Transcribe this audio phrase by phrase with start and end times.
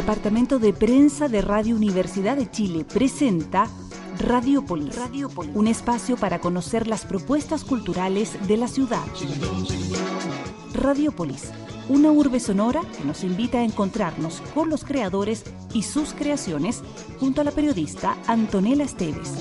[0.00, 3.68] Departamento de Prensa de Radio Universidad de Chile presenta
[4.18, 4.98] Radiopolis,
[5.52, 9.04] un espacio para conocer las propuestas culturales de la ciudad.
[10.72, 11.50] Radiopolis,
[11.90, 15.44] una urbe sonora que nos invita a encontrarnos con los creadores
[15.74, 16.82] y sus creaciones
[17.18, 19.34] junto a la periodista Antonella Esteves.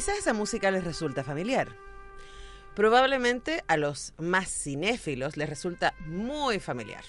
[0.00, 1.76] Quizás esa música les resulta familiar.
[2.74, 7.04] Probablemente a los más cinéfilos les resulta muy familiar.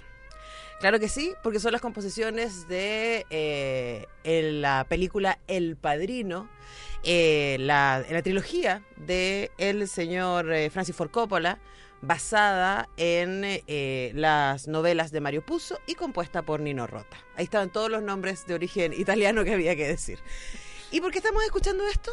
[0.81, 6.50] Claro que sí, porque son las composiciones de eh, la película El Padrino,
[7.06, 11.59] eh, la, la, trilogía de el señor eh, Francis Ford Coppola,
[12.02, 17.17] basada en eh, las novelas de Mario Puzo y compuesta por Nino Rota.
[17.36, 20.19] Ahí estaban todos los nombres de origen italiano que había que decir.
[20.94, 22.11] ¿Y por qué estamos escuchando esto?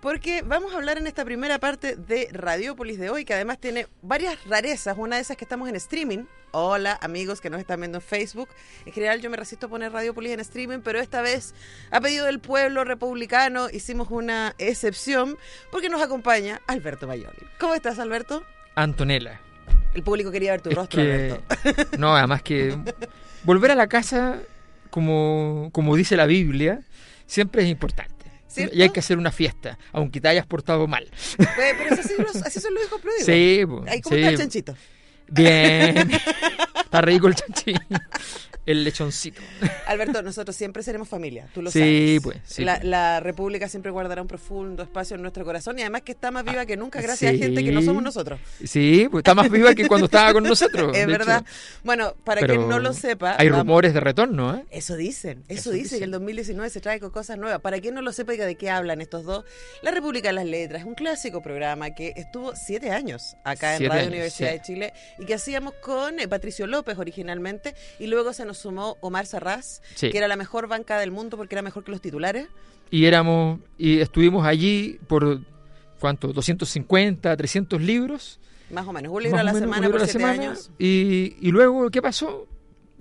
[0.00, 3.86] Porque vamos a hablar en esta primera parte de Radiopolis de hoy, que además tiene
[4.02, 4.96] varias rarezas.
[4.98, 6.24] Una de esas que estamos en streaming.
[6.50, 8.48] Hola amigos que nos están viendo en Facebook.
[8.84, 11.54] En general yo me resisto a poner Radiopolis en streaming, pero esta vez
[11.90, 15.38] a pedido del pueblo republicano hicimos una excepción
[15.70, 17.38] porque nos acompaña Alberto Mayoli.
[17.58, 18.44] ¿Cómo estás Alberto?
[18.74, 19.40] Antonella.
[19.94, 21.96] El público quería ver tu Es rostro, que- Alberto.
[21.98, 22.76] No, además que
[23.44, 24.40] volver a la casa,
[24.90, 26.80] como, como dice la Biblia,
[27.26, 28.14] siempre es importante.
[28.48, 28.74] ¿Cierto?
[28.74, 31.08] Y hay que hacer una fiesta, aunque te hayas portado mal.
[31.36, 33.26] Pero, pero así, los- así son los hijos pródigos.
[33.26, 33.32] Sí,
[33.86, 34.20] Ahí, ¿Cómo sí.
[34.22, 34.74] está el chanchito?
[35.28, 36.10] Bien.
[36.82, 37.78] Está rico el chanchín.
[38.68, 39.40] El lechoncito.
[39.86, 42.20] Alberto, nosotros siempre seremos familia, tú lo Sí, sabes.
[42.22, 42.84] pues, sí, la, pues.
[42.84, 46.44] la República siempre guardará un profundo espacio en nuestro corazón y además que está más
[46.44, 47.36] viva que nunca gracias sí.
[47.36, 48.38] a gente que no somos nosotros.
[48.64, 50.94] Sí, pues está más viva que cuando estaba con nosotros.
[50.96, 51.40] es verdad.
[51.46, 51.50] hecho.
[51.82, 53.36] Bueno, para Pero quien no lo sepa...
[53.38, 54.64] Hay vamos- rumores de retorno, ¿eh?
[54.70, 55.98] Eso dicen, eso, Eso dice dicen.
[56.00, 57.60] que el 2019 se trae con cosas nuevas.
[57.60, 59.44] Para quien no lo sepa de qué hablan estos dos,
[59.82, 63.88] La República de las Letras un clásico programa que estuvo siete años acá en Siete
[63.88, 68.32] Radio años, Universidad de Chile y que hacíamos con eh, Patricio López originalmente y luego
[68.34, 70.10] se nos sumó Omar Sarraz, Sí.
[70.10, 72.48] que era la mejor banca del mundo porque era mejor que los titulares.
[72.90, 75.40] y éramos y estuvimos allí por
[76.00, 78.38] cuánto 250 300 libros
[78.70, 80.70] Más o menos, un libro a la menos, semana por siete semana, años.
[80.78, 82.46] y, y luego qué pasó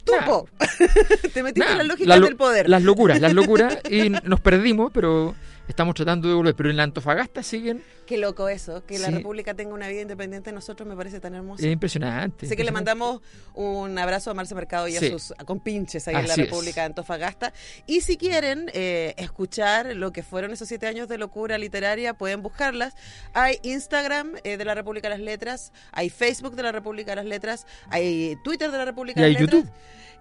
[0.04, 0.48] ¡Tupo!
[1.34, 2.70] Te metiste en la lógica la del poder.
[2.70, 5.36] las locuras las locuras y nos perdimos pero
[5.68, 9.10] estamos tratando de volver pero en la Antofagasta siguen Qué loco eso, que la.
[9.10, 11.64] República tenga una vida independiente de nosotros me parece tan hermoso.
[11.64, 13.22] es impresionante Sé que le mandamos
[13.54, 16.40] un abrazo a Marce Mercado y a sus compinches ahí en la es.
[16.40, 17.54] República de Antofagasta.
[17.86, 22.42] Y si quieren eh, escuchar lo que fueron esos siete años de locura literaria, pueden
[22.42, 22.96] buscarlas.
[23.34, 27.18] Hay Instagram eh, de la República de las Letras, hay Facebook de la República de
[27.18, 29.64] las Letras, hay Twitter de la República Y de las Letras.
[29.64, 29.74] YouTube.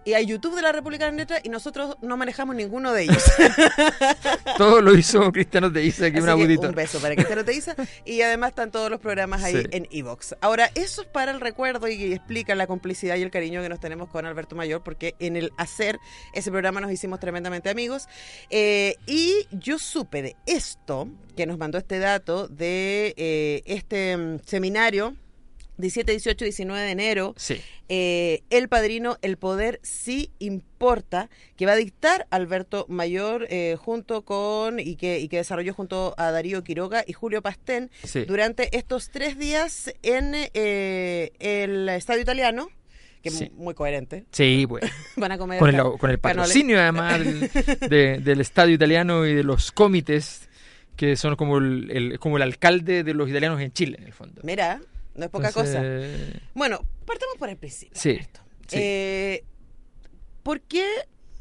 [0.07, 3.03] Y hay YouTube de la República de las Letras y nosotros no manejamos ninguno de
[3.03, 3.25] ellos.
[4.57, 7.35] todo lo hizo Cristiano de Isa que Así que auditor un beso para que te
[7.35, 7.75] lo te dice.
[8.05, 9.63] Y además están todos los programas ahí Sí.
[9.73, 10.37] en Evox.
[10.41, 13.81] Ahora, eso es para el recuerdo y explica la complicidad y el cariño que nos
[13.81, 15.99] tenemos con Alberto Mayor, porque en el hacer
[16.35, 18.07] ese programa nos hicimos tremendamente amigos.
[18.49, 24.39] Eh, y yo supe de esto, que nos mandó este dato, de eh, este mm,
[24.47, 25.17] seminario.
[25.79, 27.61] 17, 18, 19 de enero, sí.
[27.89, 34.23] eh, El Padrino, El Poder sí importa, que va a dictar Alberto Mayor eh, junto
[34.23, 38.25] con, y que, y que desarrolló junto a Darío Quiroga y Julio Pastén sí.
[38.25, 42.71] durante estos tres días en eh, el Estadio Italiano,
[43.23, 43.51] que Sí.
[43.55, 44.25] muy coherente.
[44.31, 44.85] sí pues
[45.17, 47.41] Van a comer con el, con el patrocinio además del,
[47.91, 50.49] de- del estadio italiano y de los comités
[50.95, 54.13] que son como el, el- como el alcalde de los italianos en Chile en el
[54.13, 54.41] fondo.
[54.45, 54.81] Mira,
[55.17, 55.83] no es poca cosa.
[56.55, 57.99] Bueno, partamos por el principio.
[58.01, 58.19] Sí.
[58.73, 59.45] Eh,
[60.43, 60.87] ¿Por qué?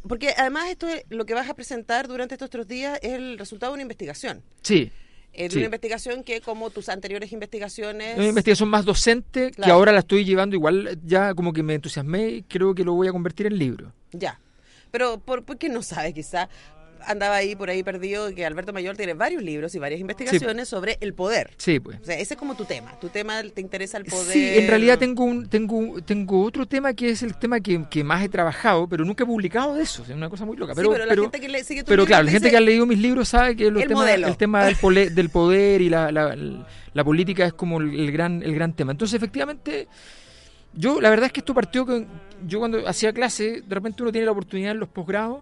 [0.07, 3.37] Porque además esto es, lo que vas a presentar durante estos tres días es el
[3.37, 4.43] resultado de una investigación.
[4.61, 4.91] Sí,
[5.33, 5.57] eh, de Sí.
[5.57, 8.13] una investigación que como tus anteriores investigaciones...
[8.13, 11.73] Es una investigación más docente que ahora la estoy llevando igual, ya como que me
[11.73, 13.93] entusiasmé y creo que lo voy a convertir en libro.
[14.11, 14.39] Ya.
[14.91, 16.13] Pero, ¿por, por qué no sabes?
[16.13, 16.47] Quizá
[17.05, 20.97] andaba ahí por ahí perdido que Alberto Mayor tiene varios libros y varias investigaciones sobre
[21.01, 21.51] el poder.
[21.57, 21.99] Sí, pues.
[22.01, 22.99] O sea, ese es como tu tema.
[22.99, 24.33] Tu tema te interesa el poder.
[24.33, 28.03] Sí, en realidad tengo un, tengo, tengo otro tema que es el tema que, que
[28.03, 30.03] más he trabajado, pero nunca he publicado de eso.
[30.03, 30.73] Es una cosa muy loca.
[30.75, 32.61] Pero, sí, pero, la gente que le sigue tu pero claro, la gente que ha
[32.61, 35.89] leído mis libros sabe que los El temas- el tema del, pole- del poder y
[35.89, 36.35] la, la-
[36.93, 38.91] la política es como el, el gran, el gran tema.
[38.93, 39.87] Entonces, efectivamente,
[40.73, 42.07] yo la verdad es que esto partió con.
[42.45, 45.41] Yo cuando hacía clase, de repente uno tiene la oportunidad en los posgrados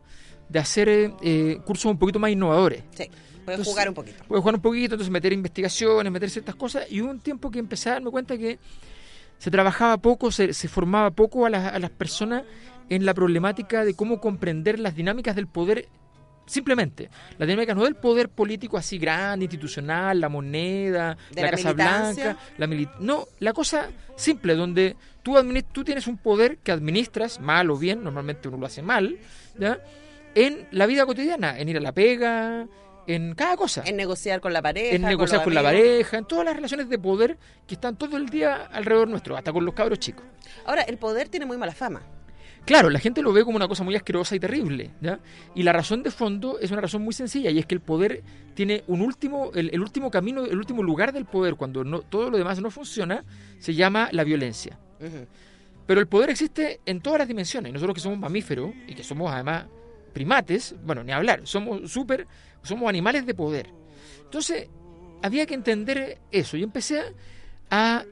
[0.54, 2.84] de hacer eh, eh, cursos un poquito más innovadores.
[2.92, 3.10] Sí,
[3.44, 4.24] puedes Entonces, jugar un poquito.
[4.28, 6.86] Puedes jugar un poquito, entonces meter investigaciones, meter ciertas cosas.
[6.90, 8.60] Y hubo un tiempo que empecé a darme cuenta que
[9.40, 12.44] se trabajaba poco, se, se formaba poco a las, a las personas
[12.90, 15.88] en la problemática de cómo comprender las dinámicas del poder.
[16.46, 21.58] Simplemente, las dinámicas no del poder político así grande, institucional, la moneda, De la, la
[21.58, 21.74] Casa.
[21.74, 25.36] Blanca, la mili- No, la cosa simple, donde tú,
[25.72, 29.18] tú tienes un poder que administras, mal o bien, normalmente uno lo hace mal,
[29.58, 29.80] ¿ya?
[30.36, 32.68] En la vida cotidiana, en ir a la pega,
[33.06, 34.96] en cada cosa En negociar con la pareja.
[34.96, 37.38] en negociar con la pareja, en todas las relaciones de poder
[37.68, 40.26] que están todo el día alrededor nuestro, hasta con los cabros chicos.
[40.66, 42.02] Ahora, el poder tiene muy mala fama.
[42.66, 45.20] Claro, la gente lo ve como una cosa muy asquerosa y terrible, ¿ya?
[45.54, 48.24] Y la razón de fondo es una razón muy sencilla, y es que el poder
[48.54, 52.30] tiene un último, el, el último camino, el último lugar del poder, cuando no, todo
[52.30, 53.26] lo demás no funciona,
[53.60, 54.80] se llama la violencia.
[55.86, 57.74] Pero el poder existe en todas las dimensiones.
[57.74, 59.66] Nosotros que somos mamíferos y que somos además
[60.14, 62.28] primates, bueno, ni hablar, somos súper,
[62.62, 63.70] somos animales de poder.
[64.24, 64.70] Entonces,
[65.22, 66.58] había que entender eso.
[66.58, 67.02] Y empecé
[67.70, 68.04] a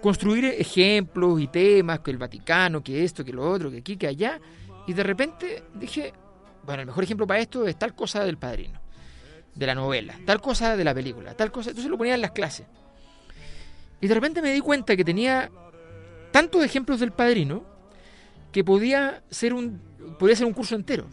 [0.00, 4.06] construir ejemplos y temas, que el Vaticano, que esto, que lo otro, que aquí, que
[4.06, 4.40] allá.
[4.86, 6.12] Y de repente dije,
[6.64, 8.80] bueno, el mejor ejemplo para esto es tal cosa del padrino,
[9.54, 11.70] de la novela, tal cosa de la película, tal cosa.
[11.70, 12.66] Entonces lo ponía en las clases.
[14.00, 15.50] Y de repente me di cuenta que tenía
[16.32, 17.64] tantos ejemplos del padrino
[18.50, 19.80] que podía ser un
[20.18, 21.06] podía ser un curso entero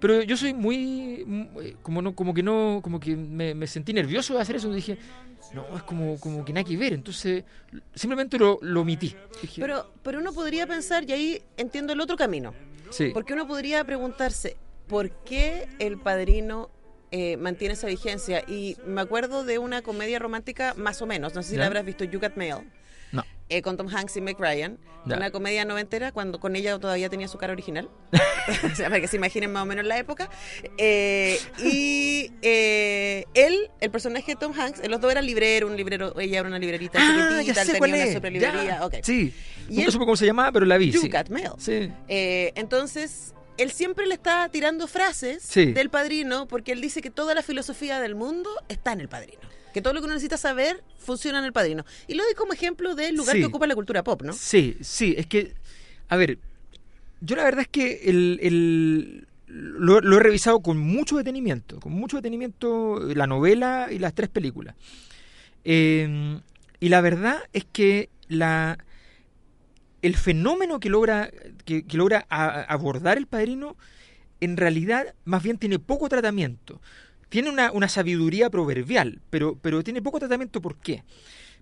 [0.00, 3.66] pero yo soy muy mm, eh, como no como que no como que me, me
[3.66, 4.72] sentí nervioso de hacer eso.
[4.72, 4.98] Dije
[5.54, 6.92] no es como como que nada que ver.
[6.92, 7.44] Entonces
[7.94, 9.14] simplemente lo, lo omití.
[9.40, 12.54] Dije, Pero, pero uno podría pensar, y ahí entiendo el otro camino,
[12.90, 13.10] sí.
[13.12, 14.56] porque uno podría preguntarse,
[14.88, 16.70] ¿por qué el padrino
[17.10, 18.44] eh, mantiene esa vigencia?
[18.46, 21.84] Y me acuerdo de una comedia romántica más o menos, no sé si la habrás
[21.84, 22.70] visto, You Got Mail,
[23.48, 25.16] eh, con Tom Hanks y Meg Ryan, Ya.
[25.16, 27.90] una comedia noventera cuando con ella todavía tenía su cara original,
[28.72, 30.30] o sea, para que se imaginen más o menos la época.
[30.78, 36.18] Eh, y eh, él, el personaje de Tom Hanks, los dos eran libreros, un librero,
[36.18, 38.94] ella era una librerita ah ya sé tenía cuál una es super ya, librería, ok.
[39.02, 39.34] sí
[39.68, 41.50] Y nunca él- supe cómo se llamaba pero la vi You sí Got Mail.
[41.58, 45.72] sí entonces, él siempre le está tirando frases Sí.
[45.72, 49.40] del padrino porque él dice que toda la filosofía del mundo está en el padrino.
[49.74, 51.84] Que todo lo que uno necesita saber funciona en el padrino.
[52.08, 53.40] Y lo doy como ejemplo del lugar Sí.
[53.42, 54.32] que ocupa la cultura pop, ¿no?
[54.32, 55.52] Sí, sí, es que,
[56.08, 56.38] a ver,
[57.20, 61.92] yo la verdad es que el, el- lo, lo he revisado con mucho detenimiento, con
[61.92, 64.74] mucho detenimiento la novela y las tres películas.
[65.64, 66.40] Eh,
[66.80, 68.78] y la verdad es que la
[70.02, 71.30] el fenómeno que logra
[71.64, 73.76] que, que logra a- abordar el padrino
[74.40, 76.80] en realidad más bien tiene poco tratamiento.
[77.34, 80.62] Tiene una, una sabiduría proverbial, pero, pero tiene poco tratamiento.
[80.62, 81.02] ¿Por qué?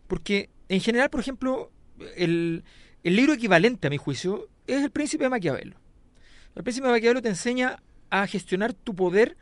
[0.07, 1.71] Porque en general, por ejemplo,
[2.15, 2.63] el,
[3.03, 5.77] el libro equivalente a mi juicio es El Príncipe de Maquiavelo.
[6.55, 9.39] El Príncipe de Maquiavelo te enseña a gestionar tu poder,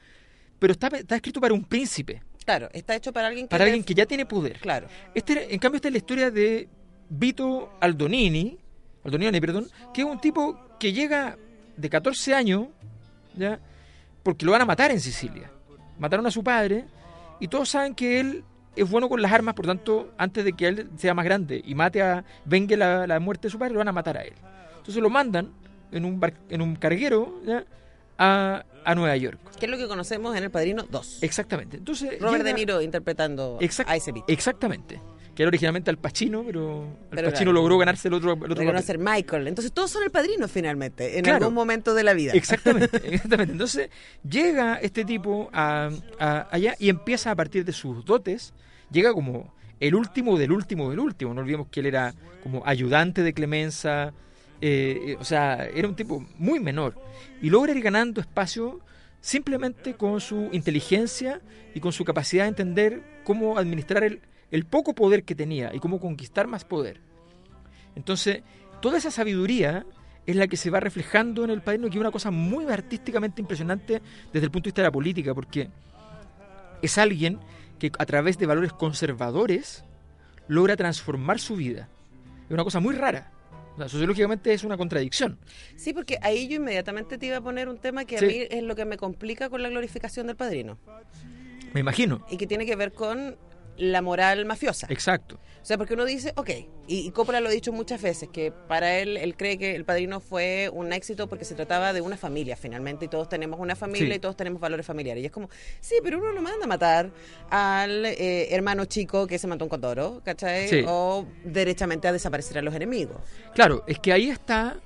[0.61, 3.51] pero está, está escrito para un príncipe, Claro, está hecho para alguien que...
[3.51, 4.61] para alguien que ya tiene poder.
[4.61, 4.87] Claro.
[5.13, 6.69] Este, en cambio, esta es la historia de
[7.09, 8.57] Vito Aldonini,
[9.03, 11.37] Aldoniani, perdón, que es un tipo que llega
[11.77, 12.69] de 14 años,
[13.35, 13.59] ¿ya?
[14.23, 15.51] porque lo van a matar en Sicilia.
[16.01, 16.87] Mataron a su padre
[17.39, 20.67] y todos saben que él es bueno con las armas, por tanto, antes de que
[20.67, 23.79] él sea más grande y mate a vengue la, la muerte de su padre, lo
[23.79, 24.33] van a matar a él.
[24.79, 25.53] Entonces lo mandan
[25.93, 27.65] en un, bar- en un carguero ¿ya?
[28.19, 29.39] A, a Nueva York.
[29.59, 31.23] Que es lo que conocemos en El Padrino 2.
[31.23, 31.77] Exactamente.
[31.79, 34.27] Entonces, Robert llega- De Niro interpretando Exact- a ese Vito.
[34.29, 35.01] Exactamente.
[35.35, 37.53] Que era originalmente Al Pacino, pero Al Pero Pacino claro.
[37.53, 38.99] logró ganarse el otro, el otro papel.
[38.99, 39.47] Michael.
[39.49, 41.39] Entonces todos son el padrino finalmente, en Claro.
[41.47, 42.33] algún momento de la vida.
[42.33, 43.53] Exactamente, exactamente.
[43.53, 43.91] Entonces
[44.29, 48.53] llega este tipo a, a- allá y empieza a partir de sus dotes,
[48.91, 51.33] llega como el último del último del último.
[51.33, 54.13] No olvidemos que él era como ayudante de Clemenza,
[54.61, 56.95] eh, eh, o sea, era un tipo muy menor
[57.41, 58.81] y logra ir ganando espacio
[59.23, 61.41] simplemente con su inteligencia
[61.75, 64.21] y con su capacidad de entender cómo administrar el,
[64.51, 67.01] el poco poder que tenía y cómo conquistar más poder.
[67.95, 68.43] Entonces,
[68.81, 69.85] toda esa sabiduría
[70.27, 73.41] es la que se va reflejando en el padrino, que es una cosa muy artísticamente
[73.41, 74.01] impresionante
[74.33, 75.69] desde el punto de vista de la política, porque
[76.83, 77.39] es alguien
[77.79, 79.85] que a través de valores conservadores
[80.49, 81.89] logra transformar su vida.
[82.47, 83.33] Es una cosa muy rara.
[83.75, 85.39] O sea, sociológicamente es una contradicción.
[85.77, 88.25] Sí, porque ahí yo inmediatamente te iba a poner un tema que Sí.
[88.25, 90.77] a mí es lo que me complica con la glorificación del padrino.
[91.73, 92.27] Me imagino.
[92.31, 93.37] Y que tiene que ver con
[93.81, 94.87] la moral mafiosa.
[94.91, 95.37] Exacto.
[95.63, 96.51] O sea, porque uno dice, ok,
[96.87, 99.85] y, y Coppola lo ha dicho muchas veces, que para él, él cree que El
[99.85, 103.77] Padrino fue un éxito porque se trataba de una familia finalmente, y todos tenemos una
[103.77, 104.15] familia Sí.
[104.15, 105.23] y todos tenemos valores familiares.
[105.23, 107.11] Y es como, sí, pero uno no manda a matar
[107.51, 110.69] al eh, hermano chico que se mató un condoro, ¿cachai?
[110.69, 110.83] Sí.
[110.87, 113.17] O derechamente a desaparecer a los enemigos.
[113.55, 114.77] Claro, es que ahí está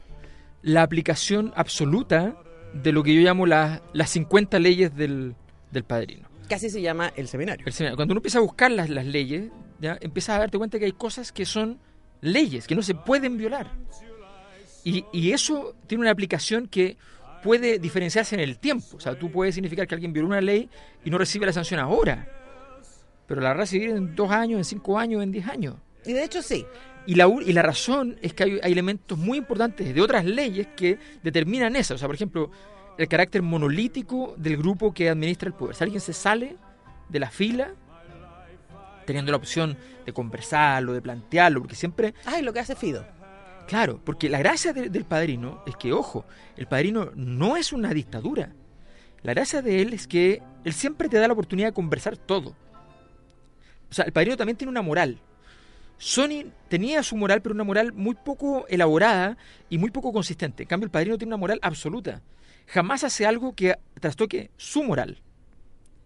[0.62, 2.36] la aplicación absoluta
[2.72, 5.34] de lo que yo llamo la- las 50 leyes del,
[5.70, 6.28] del padrino.
[6.48, 7.66] Casi se llama El Seminario.
[7.66, 7.96] El seminario.
[7.96, 10.92] Cuando uno empieza a buscar las, las leyes, ya empiezas a darte cuenta que hay
[10.92, 11.78] cosas que son
[12.20, 13.72] leyes, que no se pueden violar.
[14.84, 16.96] Y, y eso tiene una aplicación que
[17.42, 18.96] puede diferenciarse en el tiempo.
[18.96, 20.68] O sea, tú puedes significar que alguien violó una ley
[21.04, 22.28] y no recibe la sanción ahora.
[23.26, 25.76] Pero la va a recibir en dos años, en cinco años, en diez años.
[26.04, 26.66] Y de hecho sí.
[27.06, 30.68] Y la, y la razón es que hay, hay elementos muy importantes de otras leyes
[30.76, 31.94] que determinan eso.
[31.94, 32.50] O sea, por ejemplo,
[32.98, 35.74] el carácter monolítico del grupo que administra el poder.
[35.74, 36.56] Si alguien se sale
[37.08, 37.72] de la fila,
[39.06, 43.06] teniendo la opción de conversarlo, de plantearlo, porque siempre, Ay, lo que hace Fido.
[43.66, 46.24] claro, porque la gracia de- del padrino es que, ojo,
[46.56, 48.52] el padrino no es una dictadura.
[49.22, 52.50] La gracia de él es que él siempre te da la oportunidad de conversar todo.
[53.90, 55.18] O sea, el padrino también tiene una moral.
[55.98, 59.36] Sony tenía su moral, pero una moral muy poco elaborada
[59.70, 60.64] y muy poco consistente.
[60.64, 62.20] En cambio, el padrino tiene una moral absoluta.
[62.66, 65.18] Jamás hace algo que trastoque su moral.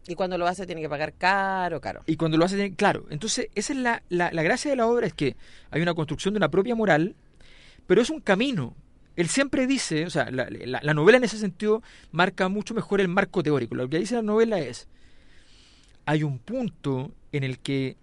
[0.07, 2.03] Y cuando lo hace tiene que pagar caro, caro.
[2.07, 3.07] Y cuando lo hace, tiene- claro.
[3.11, 5.37] Entonces, esa es la, la, la gracia de la obra, es que
[5.71, 7.15] hay una construcción de una propia moral,
[7.87, 8.75] pero es un camino.
[9.17, 13.01] Él siempre dice, o sea, la, la- la novela en ese sentido marca mucho mejor
[13.01, 13.75] el marco teórico.
[13.75, 14.89] Lo que dice la novela es,
[16.07, 17.97] hay un punto en el que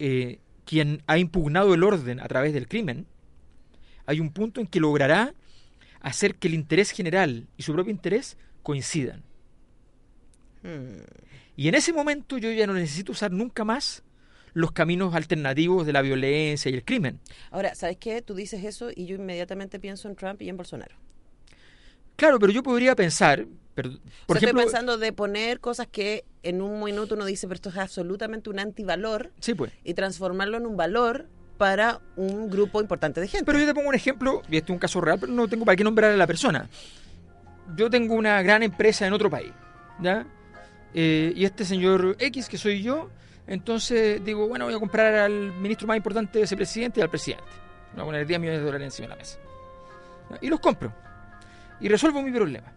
[0.00, 3.06] eh, quien ha impugnado el orden a través del crimen,
[4.06, 5.34] hay un punto en que logrará
[6.00, 9.22] hacer que el interés general y su propio interés coincidan.
[10.62, 11.02] Hmm.
[11.56, 14.02] Y en ese momento yo ya no necesito usar nunca más
[14.54, 17.20] los caminos alternativos de la violencia y el crimen.
[17.50, 18.22] Ahora, ¿sabes qué?
[18.22, 20.96] Tú dices eso y yo inmediatamente pienso en Trump y en Bolsonaro.
[22.16, 23.90] Claro, pero yo podría pensar, pero,
[24.26, 27.46] por O sea, ejemplo, estoy pensando de poner cosas que en un minuto uno dice,
[27.46, 29.72] pero esto es absolutamente un antivalor, sí, pues.
[29.84, 31.28] y transformarlo en un valor
[31.58, 33.44] para un grupo importante de gente.
[33.44, 35.64] Pero yo te pongo un ejemplo, y este es un caso real, pero no tengo
[35.64, 36.68] para qué nombrar a la persona.
[37.76, 39.52] Yo tengo una gran empresa en otro país,
[40.00, 40.24] ¿ya?
[40.94, 43.10] Eh, y este señor X, que soy yo,
[43.46, 47.10] entonces digo, bueno, voy a comprar al ministro más importante de ese presidente y al
[47.10, 47.44] presidente.
[47.92, 49.38] Voy a poner 10 millones de dólares encima de la mesa.
[50.40, 50.92] Y los compro.
[51.80, 52.72] Y resuelvo mi problema.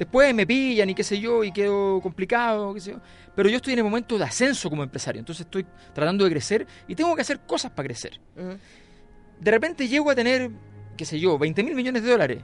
[0.00, 3.00] Después me pillan y qué sé yo, y quedo complicado, qué sé yo.
[3.36, 5.64] Pero yo estoy en el momento de ascenso como empresario, entonces estoy
[5.94, 8.18] tratando de crecer y tengo que hacer cosas para crecer
[9.40, 10.50] de repente llego a tener,
[10.96, 12.42] qué sé yo, 20 mil millones de dólares.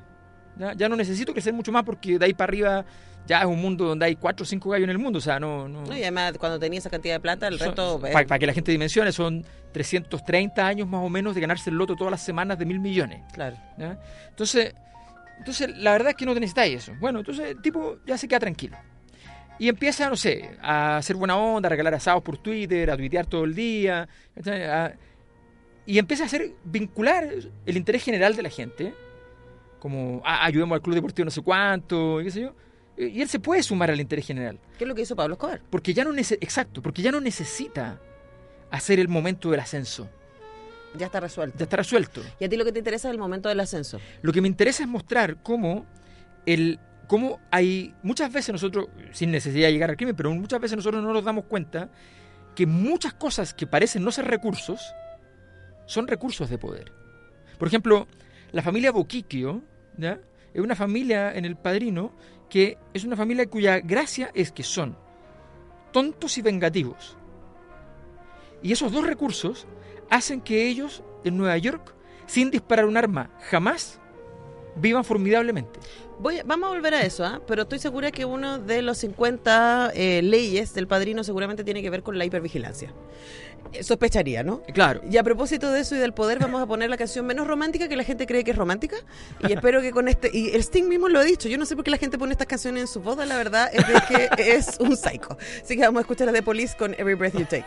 [0.58, 0.72] ¿ya?
[0.74, 2.84] Ya no necesito crecer mucho más porque de ahí para arriba
[3.26, 5.18] ya es un mundo donde hay 4 o 5 gallos en el mundo.
[5.18, 5.68] O sea, no...
[5.68, 8.00] no No, y además, cuando tenía esa cantidad de plata, el resto...
[8.00, 11.96] para, que la gente dimensione, son 330 años más o menos de ganarse el loto
[11.96, 13.22] todas las semanas de mil millones.
[13.32, 13.56] Claro.
[13.76, 13.98] ¿ya?
[14.28, 14.74] Entonces,
[15.38, 16.92] entonces, la verdad es que no necesitáis eso.
[17.00, 18.76] Bueno, entonces el tipo ya se queda tranquilo.
[19.58, 23.26] Y empieza, no sé, a hacer buena onda, a regalar asados por Twitter, a tuitear
[23.26, 24.08] todo el día.
[24.46, 24.92] A-
[25.86, 27.28] y empieza a hacer, vincular
[27.64, 28.92] el interés general de la gente.
[29.78, 32.54] Como, ah, ayudemos al club deportivo no sé cuánto, y qué sé yo.
[32.98, 34.58] Y él se puede sumar al interés general.
[34.78, 35.60] ¿Qué es lo que hizo Pablo Escobar?
[35.70, 38.00] Porque ya no exacto, porque ya no necesita
[38.70, 40.10] hacer el momento del ascenso.
[40.98, 41.58] Ya está resuelto.
[41.58, 42.22] Ya está resuelto.
[42.40, 44.00] Y a ti lo que te interesa es el momento del ascenso.
[44.22, 45.86] Lo que me interesa es mostrar cómo
[46.46, 50.76] el cómo hay muchas veces nosotros sin necesidad de llegar al crimen, pero muchas veces
[50.76, 51.90] nosotros no nos damos cuenta
[52.54, 54.80] que muchas cosas que parecen no ser recursos
[55.86, 56.92] son recursos de poder.
[57.58, 58.08] Por ejemplo,
[58.52, 59.62] la familia Boquiquio,
[59.96, 60.20] ¿ya?
[60.52, 62.12] Es una familia en el Padrino
[62.48, 64.96] que es una familia cuya gracia es que son
[65.92, 67.16] tontos y vengativos.
[68.62, 69.66] Y esos dos recursos
[70.10, 71.94] hacen que ellos en Nueva York,
[72.26, 74.00] sin disparar un arma jamás,
[74.76, 75.80] vivan formidablemente.
[76.18, 77.42] Voy, vamos a volver a eso, ¿ah?
[77.46, 81.90] pero estoy segura que uno de los 50 eh, leyes del padrino seguramente tiene que
[81.90, 82.94] ver con la hipervigilancia.
[83.72, 84.62] Eh, Sospecharía, ¿no?
[84.72, 85.02] Claro.
[85.10, 87.88] Y a propósito de eso y del poder, vamos a poner la canción menos romántica
[87.88, 88.96] que la gente cree que es romántica.
[89.46, 90.30] Y espero que con este.
[90.32, 91.48] Y el Sting mismo lo ha dicho.
[91.48, 93.26] Yo no sé por qué la gente pone estas canciones en su boda.
[93.26, 95.36] La verdad es de que es un psycho.
[95.62, 97.66] Así que vamos a escuchar a The Police con Every Breath You Take.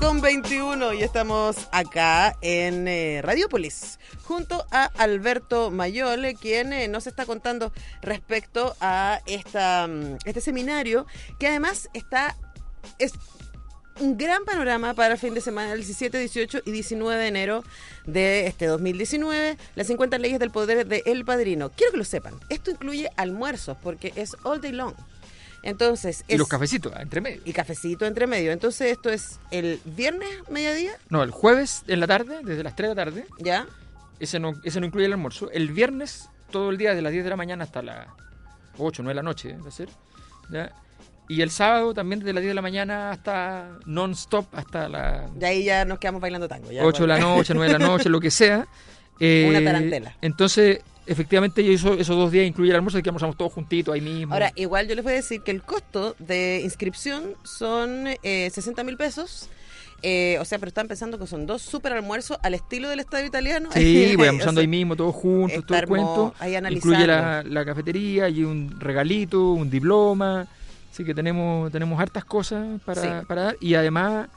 [0.00, 7.06] Con 21 y estamos acá en eh, Radiopolis junto a Alberto Mayole, quien eh, nos
[7.06, 11.06] está contando respecto a esta, mm, este seminario
[11.38, 12.36] que además está
[12.98, 13.12] es
[14.00, 17.64] un gran panorama para el fin de semana, el 17, 18 y 19 de enero
[18.06, 21.70] de este 2019, las 50 leyes del poder de El Padrino.
[21.70, 24.94] Quiero que lo sepan, esto incluye almuerzos porque es all day long.
[25.62, 27.40] Entonces, y los cafecitos entre medio.
[27.44, 28.52] Y cafecito entre medio.
[28.52, 30.92] Entonces, esto es el viernes mediodía.
[31.08, 33.26] No, el jueves en la tarde, desde las 3 de la tarde.
[33.38, 33.66] Ya.
[34.18, 35.50] Ese no, ese no incluye el almuerzo.
[35.50, 38.08] El viernes, todo el día, de las 10 de la mañana hasta las
[38.78, 39.88] 8, 9 de la noche, va a ser.
[40.50, 40.72] ¿ya?
[41.28, 45.28] Y el sábado también desde las 10 de la mañana hasta non-stop, hasta la...
[45.34, 46.72] De ahí ya nos quedamos bailando tango.
[46.72, 48.66] Ya 8 de la noche, 9 de la noche, lo que sea.
[49.22, 50.16] Eh, Una tarantela.
[50.22, 54.00] Entonces, efectivamente, yo esos dos días incluye el almuerzo y que almorzamos todos juntitos ahí
[54.00, 54.32] mismo.
[54.32, 58.84] Ahora, igual yo les voy a decir que el costo de inscripción son eh, 60
[58.84, 59.48] mil pesos.
[60.02, 63.26] Eh, o sea, pero están pensando que son dos super almuerzos al estilo del estadio
[63.26, 63.68] italiano.
[63.72, 66.34] Sí, voy almorzando ahí mismo, todos juntos, todo el cuento.
[66.38, 70.46] Ahí Incluye la, la, cafetería y un regalito, un diploma.
[70.90, 73.56] Así que tenemos, tenemos hartas cosas para, para dar.
[73.60, 74.28] Y además,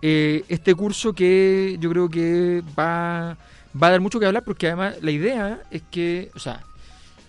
[0.00, 3.36] eh, este curso que yo creo que va
[3.80, 6.62] va a dar mucho que hablar porque además la idea es que, o sea,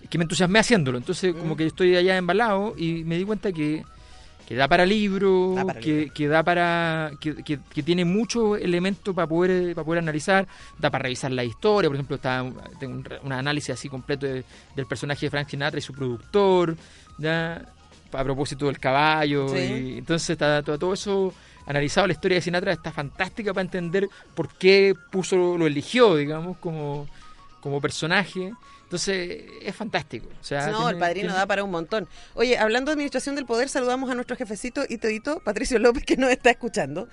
[0.10, 0.98] que me entusiasmé haciéndolo.
[0.98, 3.84] Entonces, como que estoy allá embalado y me di cuenta que,
[4.48, 7.12] que da para libro, que, que, da para.
[7.20, 11.90] Que, que, tiene muchos elementos para poder, para poder analizar, da para revisar la historia.
[11.90, 12.46] Por ejemplo, está,
[12.80, 16.78] tengo un, análisis así completo del personaje de Frank Sinatra y su productor,
[17.18, 17.66] ¿ya?
[18.12, 19.48] a propósito del caballo.
[19.58, 21.34] Y, entonces, está todo, todo eso
[21.66, 26.58] analizado la historia de Sinatra está fantástica para entender por qué puso, lo eligió, digamos,
[26.58, 27.08] como,
[27.62, 28.54] como personaje.
[28.94, 30.28] Entonces, es fantástico.
[30.40, 32.08] O sea, no, el padrino da para un montón.
[32.36, 36.16] Oye, hablando de administración del poder, saludamos a nuestro jefecito y todito, Patricio López, que
[36.16, 37.08] nos está escuchando.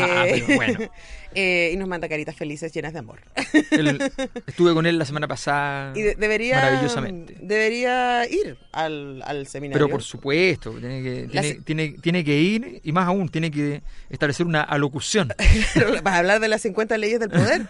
[0.00, 0.78] ah, pero eh, bueno.
[1.34, 3.20] eh, y nos manda caritas felices, llenas de amor.
[4.46, 5.92] estuve con él la semana pasada.
[5.94, 7.36] Y debería, maravillosamente.
[7.40, 9.86] Debería ir al, al seminario.
[9.86, 13.82] Pero por supuesto, tiene que, tiene, tiene, tiene, que ir y más aún, tiene que
[14.10, 15.32] establecer una alocución.
[16.02, 17.66] ¿Vas a hablar de las 50 leyes del poder?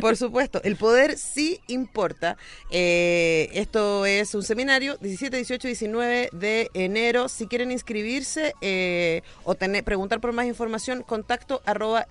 [0.00, 0.60] por supuesto.
[0.62, 2.36] El poder sí importa.
[2.70, 7.28] Eh, esto es un seminario 17, 18, 19 de enero.
[7.28, 12.06] Si quieren inscribirse eh, o tener, preguntar por más información, contacto arroba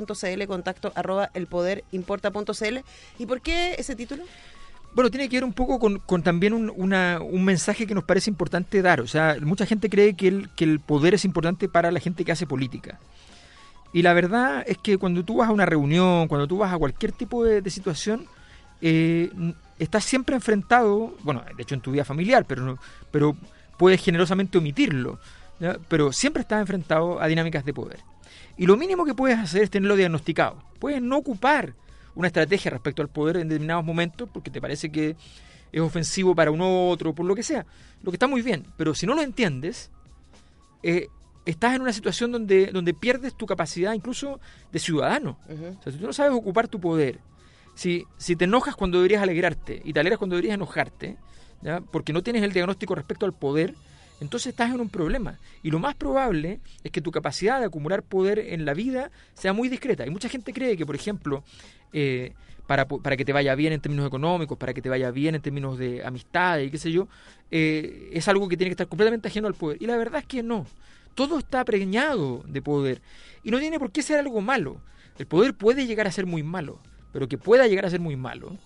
[0.00, 2.78] elpoderimporta.cl, contacto arroba elpoderimporta.cl.
[3.18, 4.24] ¿Y por qué ese título?
[4.94, 9.00] Bueno, tiene que ver un poco con, también un, mensaje que nos parece importante dar.
[9.00, 12.46] O sea, mucha gente cree que el, poder es importante para la gente que hace
[12.46, 12.98] política.
[13.92, 16.78] Y la verdad es que cuando tú vas a una reunión, cuando tú vas a
[16.78, 18.26] cualquier tipo de, de situación,
[18.80, 19.30] eh,
[19.78, 22.78] estás siempre enfrentado, bueno, de hecho en tu vida familiar, pero,
[23.10, 23.36] pero
[23.76, 25.18] puedes generosamente omitirlo,
[25.88, 28.00] pero siempre estás enfrentado a dinámicas de poder.
[28.58, 30.62] Y lo mínimo que puedes hacer es tenerlo diagnosticado.
[30.80, 31.74] Puedes no ocupar
[32.14, 35.16] una estrategia respecto al poder en determinados momentos porque te parece que
[35.70, 37.64] es ofensivo para uno otro, por lo que sea.
[38.02, 39.90] Lo que está muy bien, pero si no lo entiendes,
[40.82, 41.06] eh,
[41.46, 44.40] estás en una situación donde, donde pierdes tu capacidad incluso
[44.72, 45.38] de ciudadano.
[45.48, 47.20] O sea, si tú no sabes ocupar tu poder,
[47.74, 51.16] si, si te enojas cuando deberías alegrarte y te alegras cuando deberías enojarte,
[51.62, 51.80] ¿ya?
[51.80, 53.74] porque no tienes el diagnóstico respecto al poder,
[54.20, 55.38] entonces estás en un problema.
[55.62, 59.52] Y lo más probable es que tu capacidad de acumular poder en la vida sea
[59.52, 60.06] muy discreta.
[60.06, 61.44] Y mucha gente cree que, por ejemplo,
[61.92, 62.32] eh,
[62.66, 65.40] para, para, que te vaya bien en términos económicos, para que te vaya bien en
[65.42, 67.08] términos de amistad y qué sé yo,
[67.50, 69.78] eh, es algo que tiene que estar completamente ajeno al poder.
[69.80, 70.66] Y la verdad es que no.
[71.14, 73.00] Todo está preñado de poder.
[73.42, 74.80] Y no tiene por qué ser algo malo.
[75.18, 76.78] El poder puede llegar a ser muy malo
[77.12, 78.56] pero que pueda llegar a ser muy malo,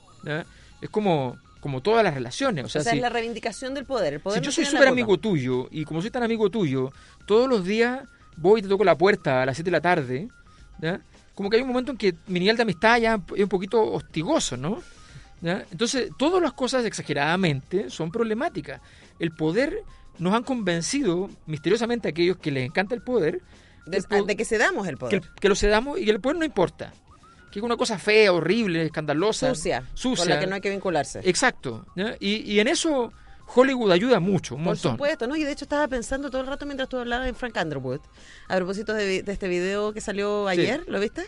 [0.81, 2.65] es como, como todas las relaciones.
[2.65, 4.21] O sea, es la reivindicación del poder.
[4.35, 6.91] si yo soy súper amigo tuyo, y como soy tan amigo tuyo,
[7.25, 8.03] todos los días
[8.37, 10.29] voy y te toco la puerta a las 7 de la tarde,
[11.37, 13.81] como que hay un momento en que mi nivel de amistad ya es un poquito
[13.81, 14.83] hostigoso, ¿no?
[15.41, 18.81] Entonces, todas las cosas exageradamente son problemáticas.
[19.21, 19.85] El poder
[20.19, 23.41] nos han convencido, misteriosamente, aquellos que les encanta el poder,
[23.87, 25.21] de, que cedamos el poder.
[25.21, 26.93] Que, que, lo cedamos y que el poder no importa
[27.53, 29.55] que es una cosa fea, horrible, escandalosa.
[29.55, 29.85] Sucia.
[29.95, 30.25] Sucia.
[30.25, 31.21] Con la que no hay que vincularse.
[31.23, 31.85] Exacto.
[32.19, 33.13] Y, y, en eso
[33.55, 34.97] Hollywood ayuda mucho, un montón.
[34.97, 35.37] Por supuesto, ¿no?
[35.37, 38.01] Y de hecho estaba pensando todo el rato mientras tú hablabas en Frank Underwood.
[38.49, 41.27] A propósito de, este video que salió ayer, ¿lo viste?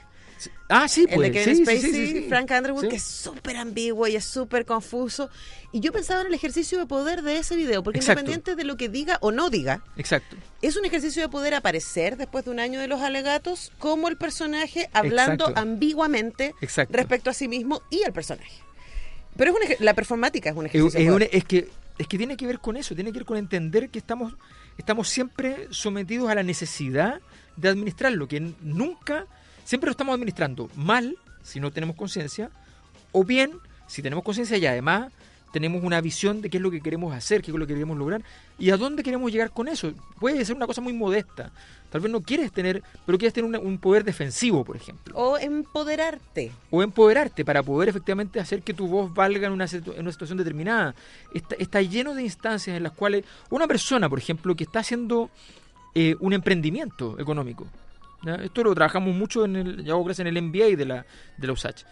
[0.69, 1.17] Ah, sí, pues.
[1.17, 5.31] El de Kevin Spacey, Frank Underwood, que es súper ambiguo y es súper confuso.
[5.73, 8.77] Y yo pensaba en el ejercicio de poder de ese video, porque independiente de lo
[8.77, 10.37] que diga o no diga, Exacto.
[10.63, 14.17] es un ejercicio de poder aparecer después de un año de los alegatos como el
[14.17, 16.55] personaje hablando ambiguamente
[16.91, 18.63] respecto a sí mismo y al personaje.
[19.37, 21.19] Pero es la performática es un ejercicio.
[21.19, 23.91] Es, es, que, es que tiene que ver con eso, tiene que ver con entender
[23.91, 24.35] que estamos
[24.79, 27.21] estamos siempre sometidos a la necesidad
[27.57, 29.27] de administrarlo, que nunca,
[29.65, 32.51] siempre lo estamos administrando mal, si no tenemos conciencia,
[33.13, 33.53] o bien,
[33.87, 35.13] si tenemos conciencia y además
[35.55, 37.97] tenemos una visión de qué es lo que queremos hacer, qué es lo que queremos
[37.97, 38.23] lograr
[38.59, 39.93] y a dónde queremos llegar con eso.
[40.19, 41.53] Puede ser una cosa muy modesta.
[41.91, 45.17] Tal vez no quieres tener, pero quieres tener un poder defensivo, por ejemplo.
[45.17, 46.51] O empoderarte.
[46.73, 50.39] O empoderarte para poder efectivamente hacer que tu voz valga en una, en una situación
[50.39, 50.97] determinada.
[51.33, 55.31] Está, está, lleno de instancias en las cuales una persona, por ejemplo, que está haciendo
[55.95, 57.69] eh, un emprendimiento económico.
[58.43, 61.07] Esto lo trabajamos mucho en el, ya hago en el MBA de la,
[61.37, 61.85] de la USACH.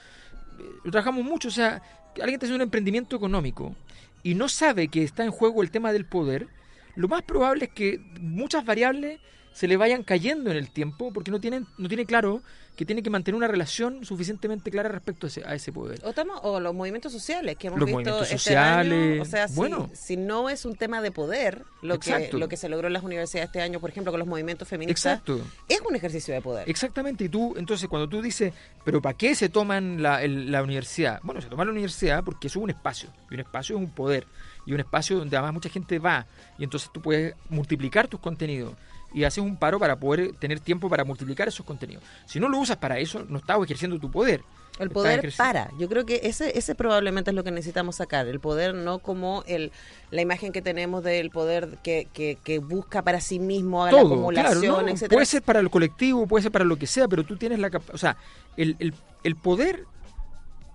[0.85, 1.83] Lo trabajamos mucho, o sea,
[2.17, 3.75] alguien está haciendo un emprendimiento económico
[4.23, 6.49] y no sabe que está en juego el tema del poder,
[6.95, 9.21] lo más probable es que muchas variables
[9.53, 12.43] se le vayan cayendo en el tiempo porque no tienen no tiene claro
[12.77, 16.01] que tiene que mantener una relación suficientemente clara respecto a ese, poder.
[16.43, 19.91] O, los movimientos sociales que hemos los visto movimientos este sociales, O sea, bueno.
[19.93, 23.03] si, no es un tema de poder, lo que, lo que se logró en las
[23.03, 25.41] universidades este año, por ejemplo, con los movimientos feministas, Exacto.
[25.69, 26.69] es un ejercicio de poder.
[26.69, 27.25] Exactamente.
[27.25, 31.21] Y tú, entonces, cuando tú dices, ¿pero para qué se toman la, la universidad?
[31.23, 33.11] Bueno, se toma la universidad porque es un espacio.
[33.31, 34.27] Y un espacio es un poder.
[34.65, 36.27] Y un espacio donde además mucha gente va.
[36.59, 38.75] Y entonces tú puedes multiplicar tus contenidos
[39.15, 42.03] y haces un paro para poder tener tiempo para multiplicar esos contenidos.
[42.27, 44.43] Si no lo usas para eso, no estás ejerciendo tu poder.
[44.79, 45.71] El poder para.
[45.79, 48.27] Yo creo que ese, ese probablemente es lo que necesitamos sacar.
[48.27, 49.71] El poder no como el,
[50.11, 55.09] la imagen que tenemos del poder que, que, busca para sí mismo la acumulación, etc.
[55.11, 57.71] Puede ser para el colectivo, puede ser para lo que sea, pero tú tienes la
[57.71, 57.95] capacidad.
[57.95, 58.17] O sea,
[58.57, 58.95] el, el,
[59.25, 59.85] el poder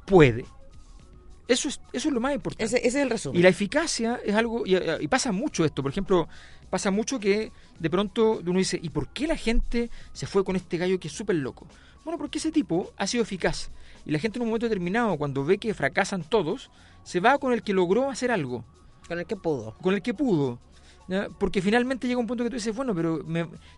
[0.06, 0.46] puede.
[1.48, 2.66] Eso es, eso es lo más importante.
[2.66, 3.40] Ese, ese es el resumen.
[3.40, 5.82] Y la eficacia es algo, y, y, pasa mucho esto.
[5.82, 6.28] Por ejemplo,
[6.70, 10.56] pasa mucho que de pronto uno dice, ¿y por qué la gente se fue con
[10.56, 11.68] este gallo que es súper loco?
[12.04, 13.70] Bueno, porque ese tipo ha sido eficaz.
[14.06, 16.70] Y la gente en un momento determinado, cuando ve que fracasan todos,
[17.04, 18.64] se va con el que logró hacer algo.
[19.08, 19.76] Con el que pudo.
[19.82, 20.60] Con el que pudo.
[21.40, 23.26] Porque finalmente llega un punto que tú dices, bueno, pero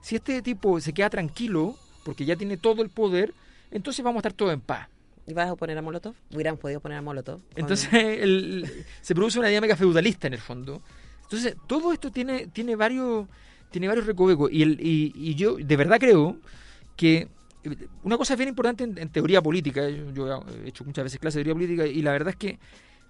[0.01, 3.33] si este tipo se queda tranquilo, porque ya tiene todo el poder,
[3.71, 4.89] entonces vamos a estar todos en paz.
[5.29, 6.15] ¿Y vas a poner a Molotov?
[6.33, 7.39] Hubieran podido poner a Molotov.
[7.55, 7.89] Entonces
[9.01, 10.81] se produce una dinámica feudalista en el fondo.
[11.23, 13.27] Entonces, todo esto tiene, tiene varios
[13.69, 16.37] tiene varios recovecos y, el, y, yo de verdad creo
[16.95, 17.27] que
[17.63, 21.43] eh, una cosa bien importante en, teoría política, yo, he hecho muchas veces clases de
[21.43, 22.57] teoría política y la verdad es que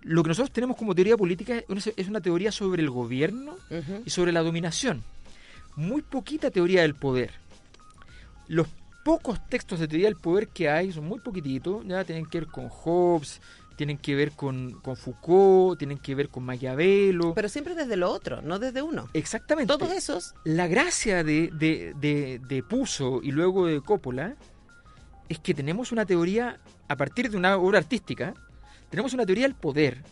[0.02, 1.64] lo que nosotros tenemos como teoría política
[1.96, 3.56] es una teoría sobre el gobierno
[4.06, 5.02] y sobre la dominación.
[5.78, 7.32] Muy poquita teoría del poder.
[8.50, 8.68] Los
[9.10, 12.48] pocos textos de teoría del poder que hay son muy poquititos, ya tienen que ver
[12.48, 13.42] con Hobbes,
[13.76, 17.34] tienen que ver con, con, Foucault, tienen que ver con Maquiavelo.
[17.34, 19.10] Pero siempre desde lo otro, no desde uno.
[19.14, 19.76] Exactamente.
[19.76, 20.36] Todos esos.
[20.44, 24.36] La gracia de, de, de, de Puso y luego de Coppola
[25.28, 28.36] es que tenemos una teoría, a partir de una obra artística,
[28.92, 30.04] tenemos una teoría del poder,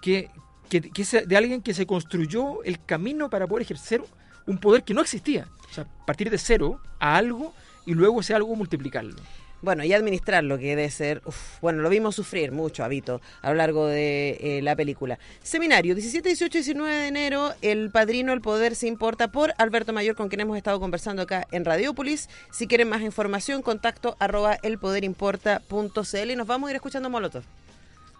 [0.00, 0.30] que,
[0.70, 4.02] que, que es de alguien que se construyó el camino para poder ejercer
[4.46, 5.48] un poder que no existía.
[5.70, 7.52] O sea, partir de cero a algo
[7.86, 9.16] y luego ese algo multiplicarlo.
[9.64, 11.22] Bueno, y administrar lo que debe ser,
[11.62, 15.18] bueno, lo vimos sufrir mucho, Habito, a lo largo de eh, la película.
[15.42, 19.94] Seminario, 17, 18 y 19 de enero, El Padrino, El Poder se importa por Alberto
[19.94, 22.28] Mayor, con quien hemos estado conversando acá en Radiopolis.
[22.52, 27.44] Si quieren más información, contacto arroba elpoderimporta.cl y nos vamos a ir escuchando Molotov.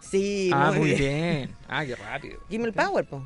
[0.01, 1.51] Sí, ah, muy, bien.
[1.69, 2.41] Ah, qué rápido.
[2.49, 3.23] Give el power, po.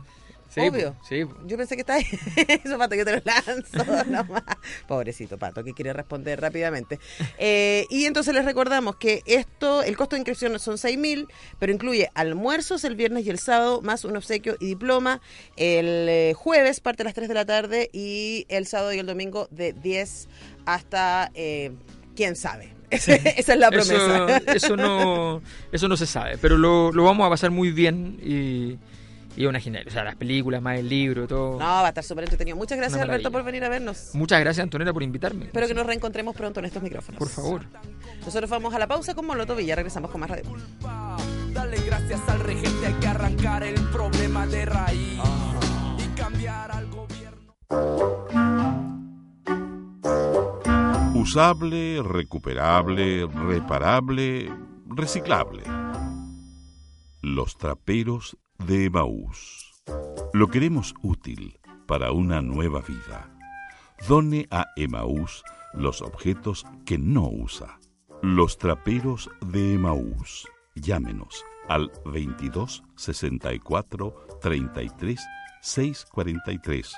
[0.57, 0.97] Obvio.
[1.07, 1.25] Sí.
[1.47, 2.05] Yo pensé que está ahí.
[2.65, 4.43] Eso, Pato, que te lo lanzo nomás.
[4.87, 6.99] Pobrecito Pato, que quiere responder rápidamente.
[7.39, 11.73] Eh, y entonces les recordamos que esto, el costo de inscripción son 6 mil, pero
[11.73, 15.21] incluye almuerzos el viernes y el sábado, más un obsequio y diploma.
[15.57, 19.07] El eh, jueves parte a las 3 de la tarde y el sábado y el
[19.07, 20.29] domingo de 10
[20.67, 21.73] hasta, eh,
[22.17, 22.75] quién sabe.
[22.91, 23.13] Esa
[23.53, 24.39] es la promesa.
[24.47, 28.79] Eso, no, eso no se sabe, pero lo, lo vamos a pasar muy bien y
[29.37, 29.85] y una genial.
[29.87, 31.53] O sea, las películas, más el libro, todo.
[31.53, 32.57] No, va a estar súper entretenido.
[32.57, 34.11] Muchas gracias, Alberto, por venir a vernos.
[34.15, 35.47] Muchas gracias, Antonella, por invitarme.
[35.47, 37.19] Espero que nos reencontremos pronto en estos micrófonos.
[37.19, 37.63] Por favor.
[38.25, 40.45] Nosotros vamos a la pausa con Molotov y ya regresamos con más radio.
[41.53, 45.21] Dale gracias al regente, hay que arrancar el problema de raíz
[45.99, 47.55] y cambiar al gobierno.
[51.15, 54.53] Usable, recuperable, reparable,
[54.87, 55.63] reciclable.
[57.21, 59.83] Los traperos de Emaús.
[60.33, 63.31] Lo queremos útil para una nueva vida.
[64.09, 65.43] Done a Emaús
[65.75, 67.79] los objetos que no usa.
[68.23, 70.49] Los traperos de Emaús.
[70.75, 75.21] Llámenos al 22 64 33
[75.63, 76.95] 643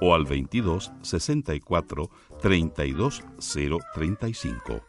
[0.00, 2.10] o al 22 64
[2.40, 3.24] 32
[3.94, 4.82] 035.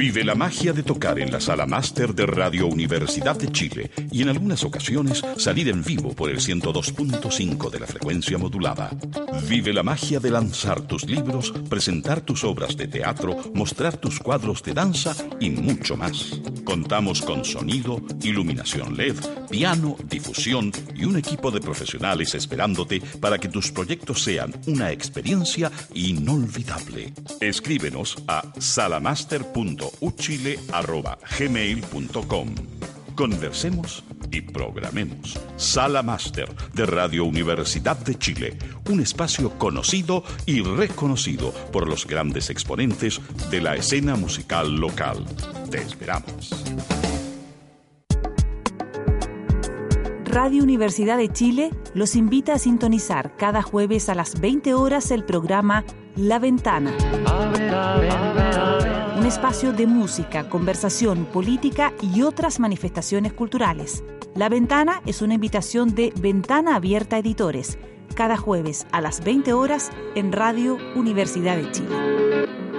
[0.00, 4.22] Vive la magia de tocar en la sala máster de Radio Universidad de Chile y
[4.22, 8.92] en algunas ocasiones salir en vivo por el 102.5 de la frecuencia modulada.
[9.46, 14.62] Vive la magia de lanzar tus libros, presentar tus obras de teatro, mostrar tus cuadros
[14.62, 16.40] de danza y mucho más.
[16.64, 19.16] Contamos con sonido, iluminación LED,
[19.50, 25.70] piano, difusión y un equipo de profesionales esperándote para que tus proyectos sean una experiencia
[25.92, 27.12] inolvidable.
[27.40, 28.44] Escríbenos a
[30.00, 32.54] salamaster.uchile.gmail.com
[33.14, 35.38] Conversemos y programemos.
[35.56, 38.56] Sala Máster de Radio Universidad de Chile,
[38.88, 45.26] un espacio conocido y reconocido por los grandes exponentes de la escena musical local.
[45.70, 46.50] Te esperamos.
[50.30, 55.24] Radio Universidad de Chile los invita a sintonizar cada jueves a las 20 horas el
[55.24, 56.92] programa La Ventana.
[59.18, 64.04] Un espacio de música, conversación, política y otras manifestaciones culturales.
[64.36, 67.76] La Ventana es una invitación de Ventana Abierta Editores,
[68.14, 72.69] cada jueves a las 20 horas en Radio Universidad de Chile.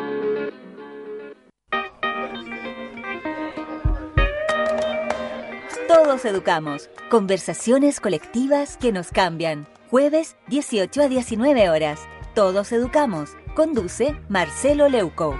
[6.03, 6.89] Todos educamos.
[7.11, 9.67] Conversaciones colectivas que nos cambian.
[9.91, 11.99] Jueves 18 a 19 horas.
[12.33, 13.37] Todos educamos.
[13.53, 15.37] Conduce Marcelo Leuco.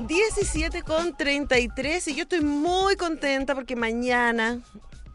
[0.00, 4.60] ...17 con 33 y yo estoy muy contenta porque mañana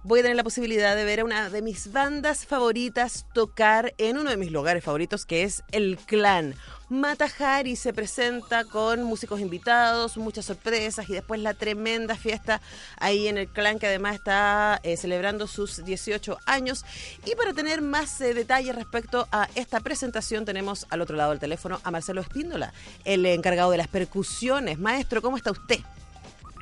[0.04, 4.18] voy a tener la posibilidad de ver a una de mis bandas favoritas tocar en
[4.18, 6.56] uno de mis lugares favoritos, que es El Clan.
[6.90, 12.62] Matajari se presenta con músicos invitados, muchas sorpresas y después la tremenda fiesta
[12.98, 16.84] ahí en el clan que además está eh, celebrando sus 18 años.
[17.26, 21.40] Y para tener más eh, detalles respecto a esta presentación tenemos al otro lado del
[21.40, 22.74] teléfono a Marcelo Espíndola,
[23.06, 24.80] el encargado de las percusiones.
[24.80, 25.82] Maestro, ¿cómo está usted?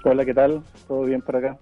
[0.03, 0.61] Hola, ¿qué tal?
[0.89, 1.57] ¿Todo bien por acá?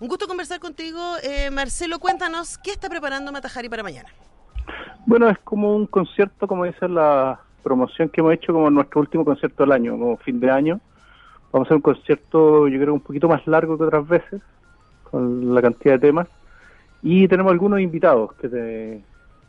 [0.00, 0.98] Un gusto conversar contigo.
[1.22, 4.08] Eh, Marcelo, cuéntanos, ¿qué está preparando Matajari para mañana?
[5.04, 9.26] Bueno, es como un concierto, como dice la promoción que hemos hecho, como nuestro último
[9.26, 10.80] concierto del año, como fin de año.
[11.52, 14.40] Vamos a hacer un concierto, yo creo, un poquito más largo que otras veces,
[15.10, 16.28] con la cantidad de temas.
[17.02, 19.02] Y tenemos algunos invitados, que,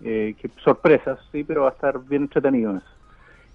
[0.04, 2.86] eh, que sorpresas, sí, pero va a estar bien entretenido eso.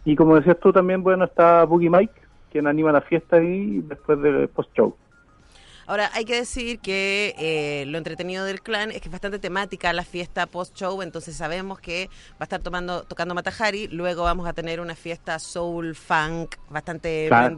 [0.06, 4.18] Y como decías tú también, bueno, está Boogie Mike, quien anima la fiesta ahí después
[4.22, 4.96] del post-show.
[5.86, 9.92] Ahora, hay que decir que eh, lo entretenido del clan es que es bastante temática
[9.92, 14.52] la fiesta post-show, entonces sabemos que va a estar tomando, tocando Matajari, luego vamos a
[14.52, 17.56] tener una fiesta soul funk bastante Claro.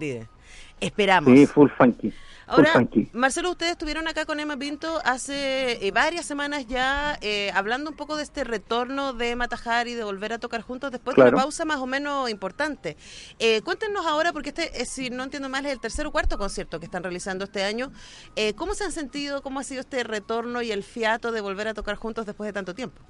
[0.81, 1.33] Esperamos.
[1.33, 2.13] Sí, full funky.
[2.49, 2.73] Ahora.
[3.13, 7.97] Marcelo, ustedes estuvieron acá con Emma Pinto hace eh, varias semanas ya eh, hablando un
[7.97, 11.67] poco de este retorno de Matajari, de volver a tocar juntos después de una pausa
[11.67, 12.97] más o menos importante.
[13.39, 16.79] Eh, cuéntenos ahora, porque este, si no entiendo mal, es el tercer o cuarto concierto
[16.79, 17.91] que están realizando este año.
[18.35, 21.69] Eh, ¿Cómo se han sentido, cómo ha sido este retorno y el fiato de volver
[21.69, 23.01] a tocar juntos después de tanto tiempo?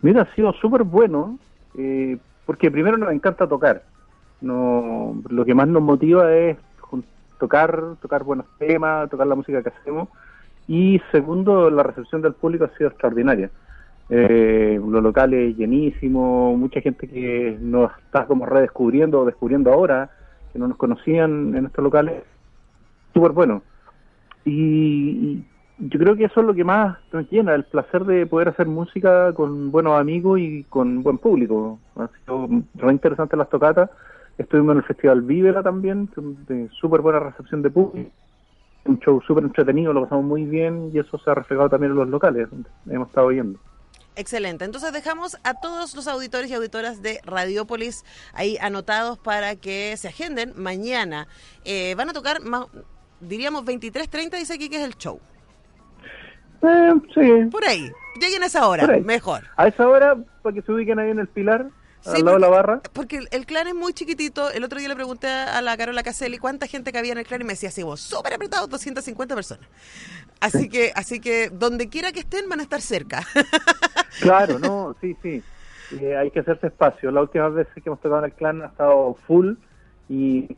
[0.00, 1.38] Mira, ha sido súper bueno,
[1.76, 2.16] eh,
[2.46, 3.84] porque primero nos encanta tocar.
[4.40, 6.56] No, lo que más nos motiva es
[7.42, 10.08] tocar, tocar buenos temas, tocar la música que hacemos.
[10.68, 13.50] Y segundo, la recepción del público ha sido extraordinaria.
[14.08, 20.08] Eh, los locales llenísimos, mucha gente que nos está como redescubriendo o descubriendo ahora,
[20.52, 22.22] que no nos conocían en estos locales.
[23.12, 23.62] Súper bueno.
[24.44, 25.44] Y, y
[25.78, 28.68] yo creo que eso es lo que más nos llena, el placer de poder hacer
[28.68, 31.80] música con buenos amigos y con buen público.
[31.96, 33.90] Ha sido re interesante las tocatas.
[34.38, 38.10] Estuvimos en el Festival Vívera también, de súper buena recepción de público.
[38.84, 41.98] Un show súper entretenido, lo pasamos muy bien y eso se ha reflejado también en
[41.98, 43.58] los locales donde hemos estado yendo.
[44.16, 44.64] Excelente.
[44.64, 50.08] Entonces dejamos a todos los auditores y auditoras de Radiópolis ahí anotados para que se
[50.08, 51.28] agenden mañana.
[51.64, 52.66] Eh, van a tocar, más,
[53.20, 55.20] diríamos 23.30, dice aquí que es el show.
[56.62, 57.90] Eh, sí, Por ahí.
[58.20, 59.42] Lleguen a esa hora, mejor.
[59.56, 61.68] a esa hora, para que se ubiquen ahí en el pilar,
[62.02, 62.82] Sí, al lado de la porque- barra.
[62.92, 64.50] Porque el, el clan es muy chiquitito.
[64.50, 67.40] El otro día le pregunté a la Carola Caselli cuánta gente cabía en el clan
[67.40, 69.66] y me decía así, vos, súper apretado, 250 personas.
[70.40, 73.22] Así que, así que donde quiera que estén van a estar cerca.
[74.20, 75.42] Claro, no, sí, sí.
[76.00, 77.10] Eh, hay que hacerse espacio.
[77.10, 79.54] Las últimas veces que hemos tocado en el clan ha estado full
[80.08, 80.54] y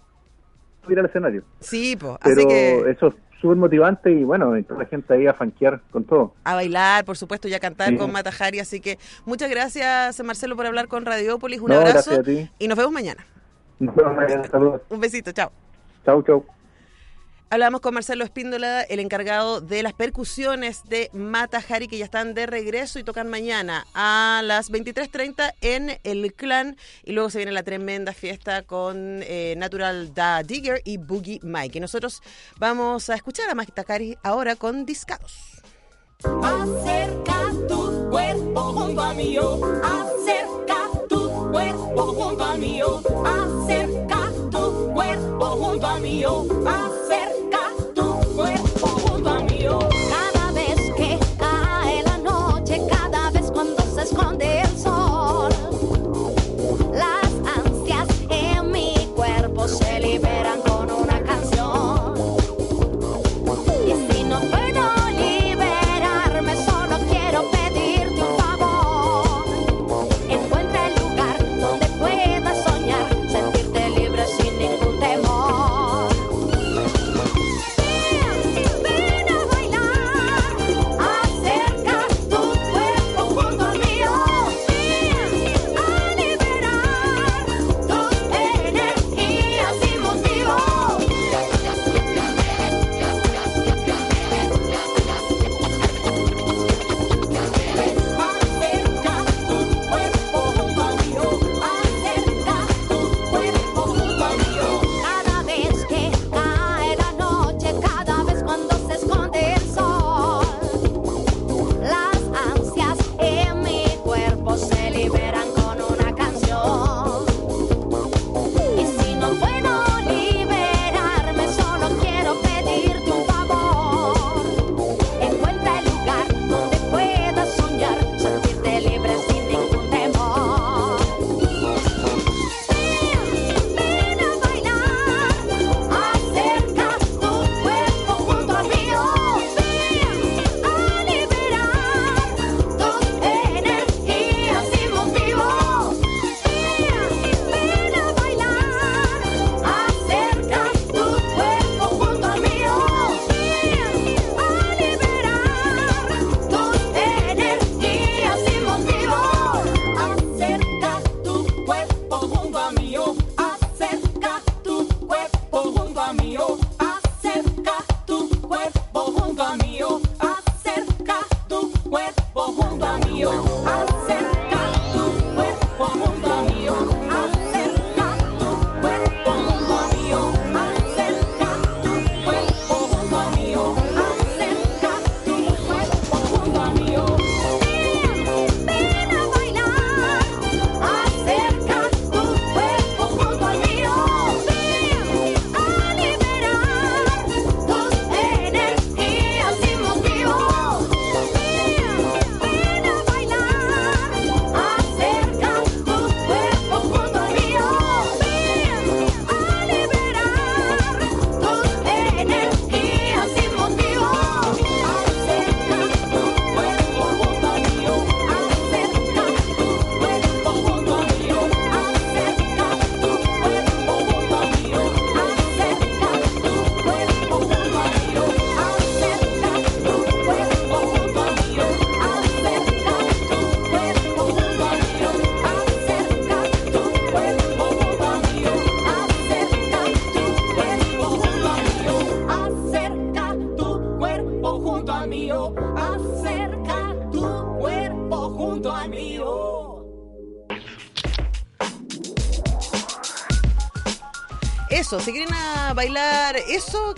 [0.84, 1.44] subir al escenario.
[1.60, 2.16] Sí, pues.
[2.20, 3.02] Así Pero que es
[3.44, 6.32] súper motivante y bueno, y toda la gente ahí a fanquear con todo.
[6.44, 7.96] a bailar, por supuesto, y a cantar Sí.
[7.98, 8.58] con Matajari.
[8.58, 11.60] Así que muchas gracias, Marcelo, por hablar con Radiópolis.
[11.60, 12.50] Un No, abrazo gracias a ti.
[12.58, 13.26] y nos vemos mañana.
[13.78, 14.44] Nos vemos mañana.
[14.50, 14.80] Saludos.
[14.88, 15.52] Un besito, chao.
[16.06, 16.53] Chau, chau.
[17.50, 22.34] Hablamos con Marcelo Espíndola, el encargado de las percusiones de Mata Hari, que ya están
[22.34, 26.76] de regreso y tocan mañana a las 23.30 en el clan.
[27.04, 31.78] Y luego se viene la tremenda fiesta con eh, Natural Da Digger y Boogie Mike.
[31.78, 32.22] Y nosotros
[32.58, 35.62] vamos a escuchar a Mata Hari ahora con Discados.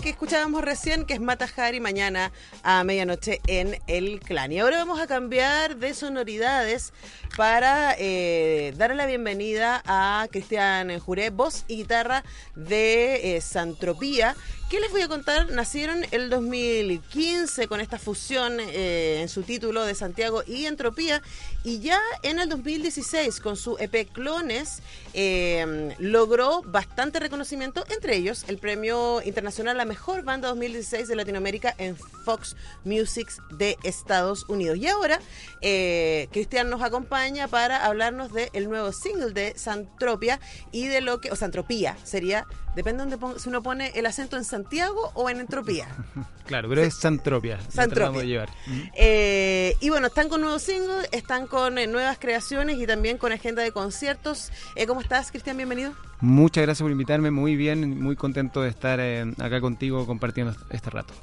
[0.01, 2.31] Que escuchábamos recién, que es Mata Hari mañana
[2.63, 4.51] a medianoche en el clan.
[4.51, 6.93] Y ahora vamos a cambiar de sonoridades
[7.35, 12.23] para eh, darle la bienvenida a Cristian Juré, voz y guitarra
[12.55, 14.35] de eh, Santropía.
[14.69, 15.49] ¿Qué les voy a contar?
[15.49, 21.21] Nacieron el 2015 con esta fusión eh, en su título de Santiago y Entropía
[21.63, 24.81] y ya en el 2016 con su EP Clones
[25.13, 31.15] eh, logró bastante reconocimiento, entre ellos el premio internacional a la mejor banda 2016 de
[31.15, 31.95] Latinoamérica en
[32.25, 34.77] Fox Music de Estados Unidos.
[34.79, 35.21] Y ahora
[35.61, 40.41] eh, Cristian nos acompaña para hablarnos del nuevo single de Santropia
[40.73, 42.45] y de lo que, o Santropía sería,
[42.75, 45.87] depende de donde uno pone el acento en Santiago o en Entropía.
[46.47, 47.59] Claro, pero es Santropia.
[47.59, 47.87] Santropia.
[47.93, 48.49] tratamos de llevar.
[48.95, 53.33] Eh, y bueno, están con nuevos singles, están con eh, nuevas creaciones y también con
[53.33, 54.49] agenda de conciertos.
[54.75, 55.57] Eh, ¿Cómo estás, Cristian?
[55.57, 55.91] Bienvenido.
[56.21, 60.89] Muchas gracias por invitarme, muy bien, muy contento de estar eh, acá contigo compartiendo este
[60.89, 61.13] rato.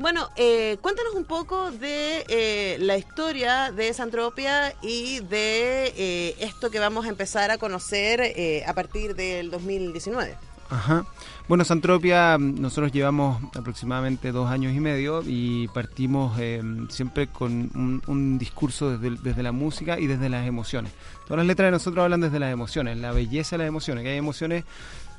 [0.00, 6.70] Bueno, eh, cuéntanos un poco de eh, la historia de Santropia y de eh, esto
[6.70, 10.38] que vamos a empezar a conocer eh, a partir del 2019.
[10.70, 11.04] Ajá.
[11.48, 18.02] Bueno, Santropia, nosotros llevamos aproximadamente dos años y medio y partimos eh, siempre con un,
[18.06, 20.92] un discurso desde la música y desde las emociones.
[21.24, 24.10] Todas las letras de nosotros hablan desde las emociones, la belleza de las emociones, que
[24.10, 24.64] hay emociones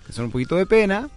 [0.08, 1.10] que son un poquito de pena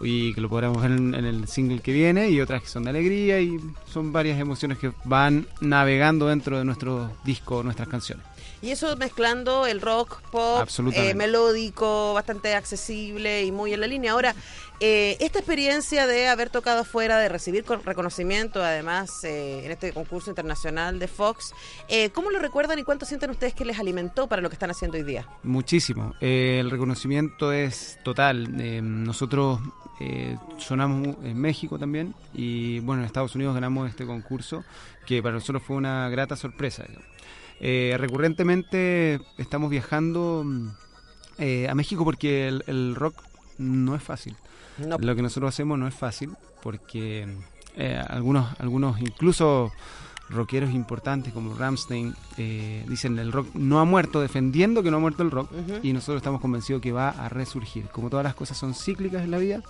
[0.00, 2.82] y que lo podremos ver en, en el single que viene y otras que son
[2.82, 8.26] de alegría y son varias emociones que van navegando dentro de nuestro disco, nuestras canciones.
[8.66, 14.10] Y eso mezclando el rock, pop, eh, melódico, bastante accesible y muy en la línea.
[14.12, 14.34] Ahora,
[14.80, 19.92] eh, esta experiencia de haber tocado afuera, de recibir con- reconocimiento, además, eh, en este
[19.92, 21.54] concurso internacional de Fox,
[21.88, 24.70] eh, ¿cómo lo recuerdan y cuánto sienten ustedes que les alimentó para lo que están
[24.70, 25.26] haciendo hoy día?
[25.44, 26.14] Muchísimo.
[26.20, 28.48] Eh, el reconocimiento es total.
[29.04, 29.60] Nosotros
[30.00, 34.64] eh, sonamos en México también y bueno, en Estados Unidos ganamos este concurso
[35.06, 36.82] que para nosotros fue una grata sorpresa.
[36.86, 37.15] digamos.
[37.60, 40.68] Eh, recurrentemente estamos viajando mm,
[41.38, 43.22] eh, a México porque el, el rock
[43.58, 44.36] no es fácil.
[44.78, 44.98] No.
[44.98, 46.32] Lo que nosotros hacemos no es fácil
[46.62, 47.26] porque
[47.76, 49.70] eh, algunos, algunos incluso
[50.28, 55.00] rockeros importantes como Ramstein eh, dicen el rock no ha muerto, defendiendo que no ha
[55.00, 55.50] muerto el rock
[55.82, 57.86] y nosotros estamos convencidos que va a resurgir.
[57.88, 59.62] Como todas las cosas son cíclicas en la vida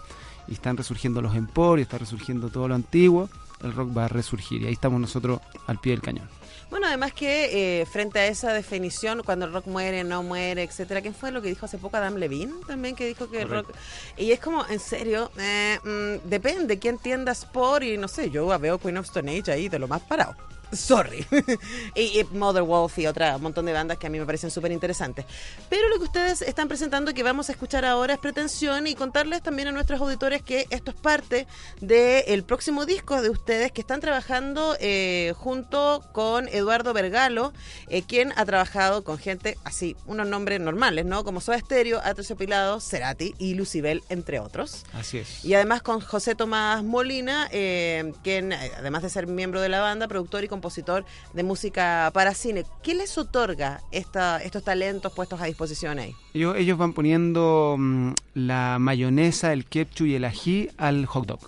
[0.49, 3.28] y están resurgiendo los emporios, está resurgiendo todo lo antiguo,
[3.62, 6.28] el rock va a resurgir y ahí estamos nosotros al pie del cañón.
[6.68, 11.00] Bueno, además que eh, frente a esa definición, cuando el rock muere, no muere, etcétera,
[11.00, 12.52] ¿quién fue lo que dijo hace poco Adam Levine?
[12.66, 13.72] También que dijo que el rock...
[14.16, 17.84] Y es como, en serio, eh, mm, depende, ¿qué entiendas por?
[17.84, 20.34] Y no sé, yo veo Queen of Stone Age ahí de lo más parado.
[20.73, 21.27] Sorry.
[21.95, 24.51] y, y Mother Wolf y otra un montón de bandas que a mí me parecen
[24.51, 25.25] súper interesantes.
[25.69, 29.43] Pero lo que ustedes están presentando que vamos a escuchar ahora es pretensión y contarles
[29.43, 31.47] también a nuestros auditores que esto es parte
[31.81, 37.53] del próximo disco de ustedes que están trabajando eh, junto con Eduardo Vergalo,
[37.89, 41.25] eh, quien ha trabajado con gente así, unos nombres normales, ¿no?
[41.25, 42.01] Como Soda Stereo,
[42.39, 44.85] Pilado, Cerati y Lucibel, entre otros.
[44.93, 45.45] Así es.
[45.45, 50.09] Y además con José Tomás Molina, eh, quien además de ser miembro de la banda,
[50.09, 51.04] productor y compositor
[51.34, 52.64] de música para cine.
[52.82, 56.12] ¿Qué les otorga esta, estos talentos puestos a disposición ahí?
[56.34, 61.40] Ellos, ellos van poniendo mm, la mayonesa, el ketchup y el ají al hot dog.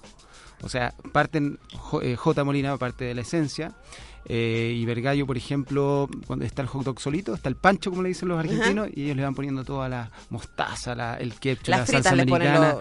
[0.62, 2.44] O sea, parten J, eh, J.
[2.44, 3.74] Molina parte de la esencia
[4.30, 8.02] eh, y Vergallo, por ejemplo, cuando está el hot dog solito, está el pancho, como
[8.02, 11.68] le dicen los argentinos, y ellos le van poniendo toda la mostaza, la, el ketchup,
[11.68, 12.76] Las la salsa americana.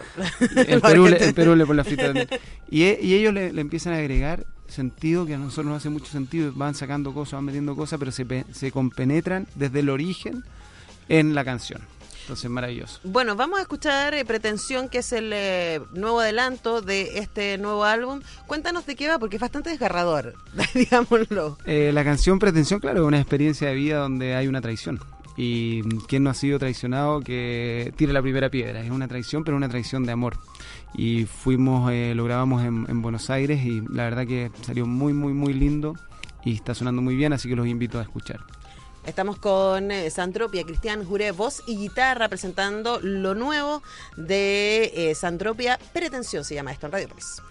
[0.55, 1.33] en, los Perú, le-.
[1.33, 2.27] Perú le ponen la frita también.
[2.69, 5.89] Y, e- y ellos le, le empiezan a agregar sentido que a nosotros nos hace
[5.89, 10.43] mucho sentido, van sacando cosas, van metiendo cosas, pero se, se compenetran desde el origen
[11.09, 11.81] en la canción.
[12.27, 12.99] Entonces, maravilloso.
[13.05, 17.85] Bueno, vamos a escuchar eh, Pretensión, que es el eh, nuevo adelanto de este nuevo
[17.85, 18.19] álbum.
[18.47, 20.33] Cuéntanos de qué va, porque es bastante desgarrador,
[20.73, 21.57] digámoslo.
[21.63, 24.99] Eh, la canción Pretensión, claro, es una experiencia de vida donde hay una traición.
[25.37, 28.81] Y mm, quien no ha sido traicionado, que tire la primera piedra.
[28.81, 30.37] Es una traición, pero una traición de amor.
[30.93, 35.13] Y fuimos, eh, lo grabamos en, en Buenos Aires y la verdad que salió muy,
[35.13, 35.95] muy, muy lindo
[36.43, 38.39] y está sonando muy bien, así que los invito a escuchar.
[39.07, 43.81] Estamos con eh, Santropia, Cristian Juré, voz y guitarra, presentando lo nuevo
[44.17, 45.79] de eh, Santropia.
[45.93, 47.41] Pretensión se llama esto en Radio Press.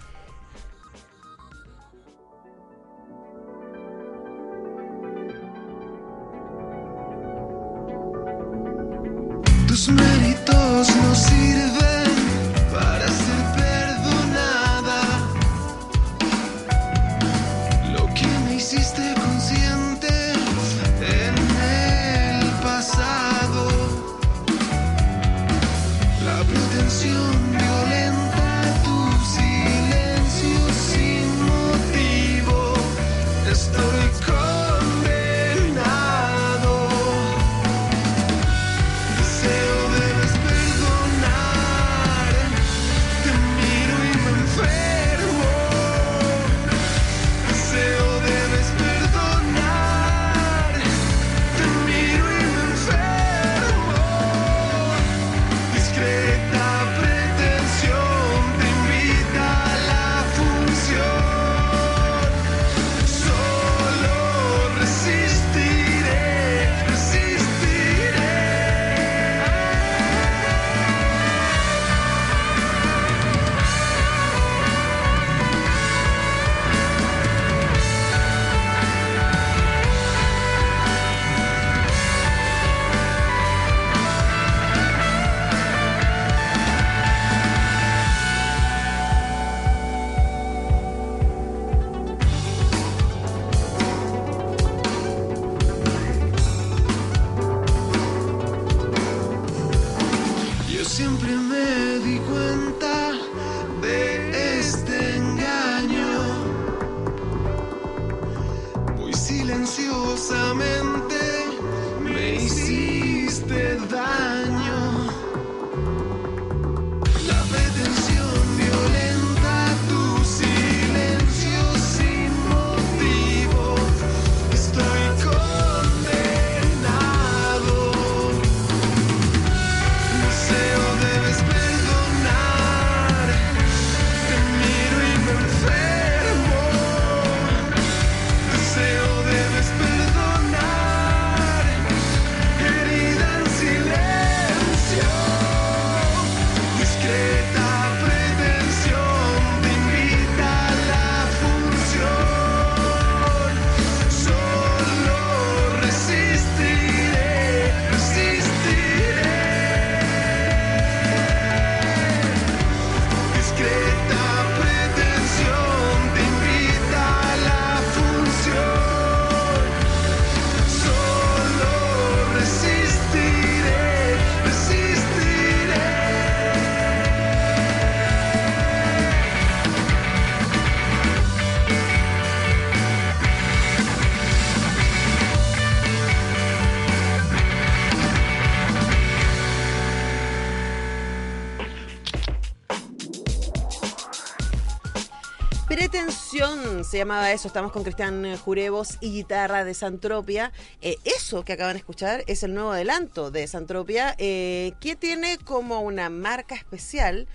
[196.11, 197.49] Pretensión se llamaba eso.
[197.49, 200.53] Estamos con Cristian Jurebos y guitarra de Santropia.
[200.81, 205.37] Eh, eso que acaban de escuchar es el nuevo adelanto de Santropia, eh, que tiene
[205.39, 207.27] como una marca especial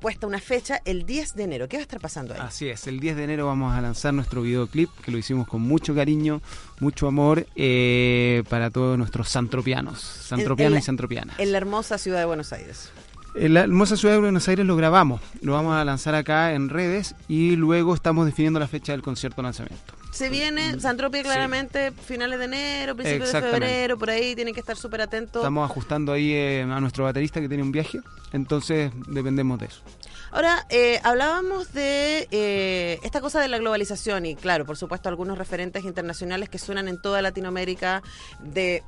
[0.00, 1.68] puesta una fecha el 10 de enero.
[1.68, 2.40] ¿Qué va a estar pasando ahí?
[2.42, 5.60] Así es, el 10 de enero vamos a lanzar nuestro videoclip, que lo hicimos con
[5.60, 6.40] mucho cariño,
[6.80, 11.38] mucho amor, eh, para todos nuestros santropianos, santropianos En- en y santropianas.
[11.38, 12.90] En la hermosa ciudad de Buenos Aires.
[13.38, 16.70] En la hermosa ciudad de Buenos Aires lo grabamos, lo vamos a lanzar acá en
[16.70, 19.92] redes y luego estamos definiendo la fecha del concierto lanzamiento.
[20.10, 24.76] Se viene Santropia claramente finales de enero, principios de febrero, por ahí tienen que estar
[24.76, 25.42] súper atentos.
[25.42, 28.00] Estamos ajustando ahí eh, a nuestro baterista que tiene un viaje,
[28.32, 29.82] entonces dependemos de eso.
[30.30, 35.36] Ahora, eh, hablábamos de eh, esta cosa de la globalización y claro, por supuesto, algunos
[35.36, 38.02] referentes internacionales que suenan en toda Latinoamérica
[38.40, 38.82] de...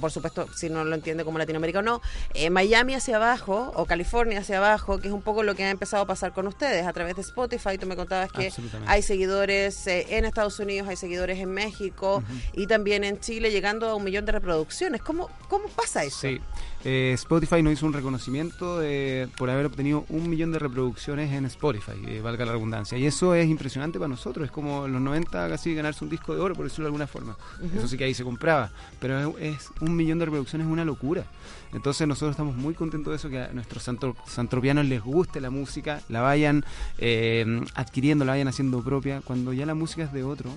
[0.00, 2.02] Por supuesto, si no lo entiende como Latinoamérica o no,
[2.34, 5.70] eh, Miami hacia abajo o California hacia abajo, que es un poco lo que ha
[5.70, 7.78] empezado a pasar con ustedes a través de Spotify.
[7.78, 8.52] Tú me contabas que
[8.86, 12.22] hay seguidores eh, en Estados Unidos, hay seguidores en México
[12.52, 15.02] y también en Chile, llegando a un millón de reproducciones.
[15.02, 16.20] ¿Cómo, cómo pasa eso?
[16.20, 16.40] Sí,
[16.84, 21.44] eh, Spotify nos hizo un reconocimiento de- por haber obtenido un millón de reproducciones en
[21.46, 22.96] Spotify, eh, valga la redundancia.
[22.98, 26.34] Y eso es impresionante para nosotros, es como en los 90 casi ganarse un disco
[26.34, 27.36] de oro, por decirlo de alguna forma.
[27.76, 28.70] Eso sí que ahí se compraba,
[29.00, 31.24] pero es, es un millón de reproducciones es una locura.
[31.72, 35.50] Entonces nosotros estamos muy contentos de eso, que a nuestros santro- santropianos les guste la
[35.50, 36.64] música, la vayan
[36.98, 39.20] eh, adquiriendo, la vayan haciendo propia.
[39.22, 40.50] Cuando ya la música es de otro,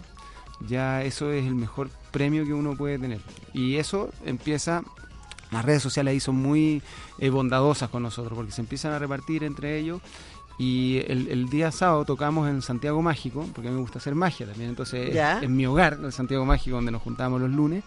[0.67, 3.19] ya eso es el mejor premio que uno puede tener.
[3.53, 4.83] Y eso empieza,
[5.51, 6.81] las redes sociales ahí son muy
[7.17, 10.01] eh, bondadosas con nosotros, porque se empiezan a repartir entre ellos.
[10.57, 14.13] Y el, el día sábado tocamos en Santiago Mágico, porque a mí me gusta hacer
[14.13, 17.83] magia también, entonces es, es mi hogar, el Santiago Mágico, donde nos juntábamos los lunes,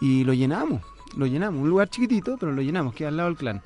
[0.00, 0.82] y lo llenamos,
[1.16, 3.60] lo llenamos, un lugar chiquitito, pero lo llenamos, queda al lado del clan.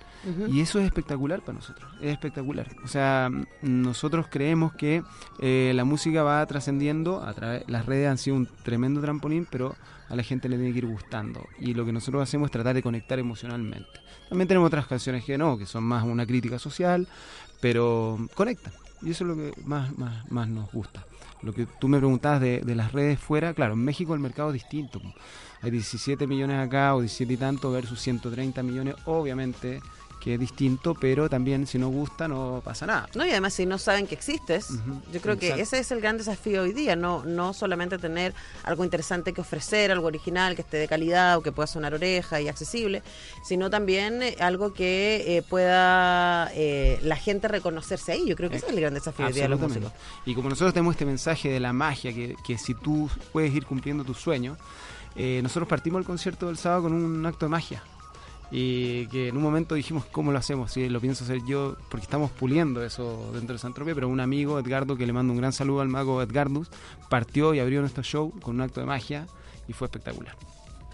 [0.49, 2.67] Y eso es espectacular para nosotros, es espectacular.
[2.85, 3.31] O sea,
[3.63, 5.03] nosotros creemos que
[5.39, 9.75] eh, la música va trascendiendo, a través, las redes han sido un tremendo trampolín, pero
[10.11, 11.47] a la gente le tiene que ir gustando.
[11.59, 13.89] Y lo que nosotros hacemos es tratar de conectar emocionalmente.
[14.29, 17.09] También tenemos otras canciones que no, que son más una crítica social,
[17.61, 18.73] pero conectan.
[19.03, 21.07] Y eso es lo que más, más, más nos gusta.
[21.43, 24.51] Lo que tú me preguntabas de, de las redes fuera, claro, en México el mercado
[24.51, 25.01] es distinto.
[25.63, 29.81] Hay 17 millones acá o 17 y tanto versus 130 millones, obviamente
[30.21, 33.09] que es distinto, pero también si no gusta no pasa nada.
[33.15, 34.69] No, y además si no saben que existes,
[35.13, 38.85] yo creo que ese es el gran desafío hoy día, no, no solamente tener algo
[38.85, 42.49] interesante que ofrecer, algo original, que esté de calidad o que pueda sonar oreja y
[42.49, 43.03] accesible,
[43.43, 48.27] sino también eh, algo que eh, pueda eh, la gente reconocerse ahí.
[48.27, 49.93] Yo creo que ese es el gran desafío hoy día de los músicos.
[50.27, 53.65] Y como nosotros tenemos este mensaje de la magia, que, que si tú puedes ir
[53.65, 54.59] cumpliendo tus sueños,
[55.17, 57.83] eh, nosotros partimos el concierto del sábado con un acto de magia.
[58.51, 60.73] Y que en un momento dijimos, ¿cómo lo hacemos?
[60.73, 64.59] Si lo pienso hacer yo, porque estamos puliendo eso dentro de Santropia, pero un amigo,
[64.59, 66.69] Edgardo, que le mando un gran saludo al mago Edgardus,
[67.09, 69.27] partió y abrió nuestro show con un acto de magia
[69.69, 70.50] y fue espectacular.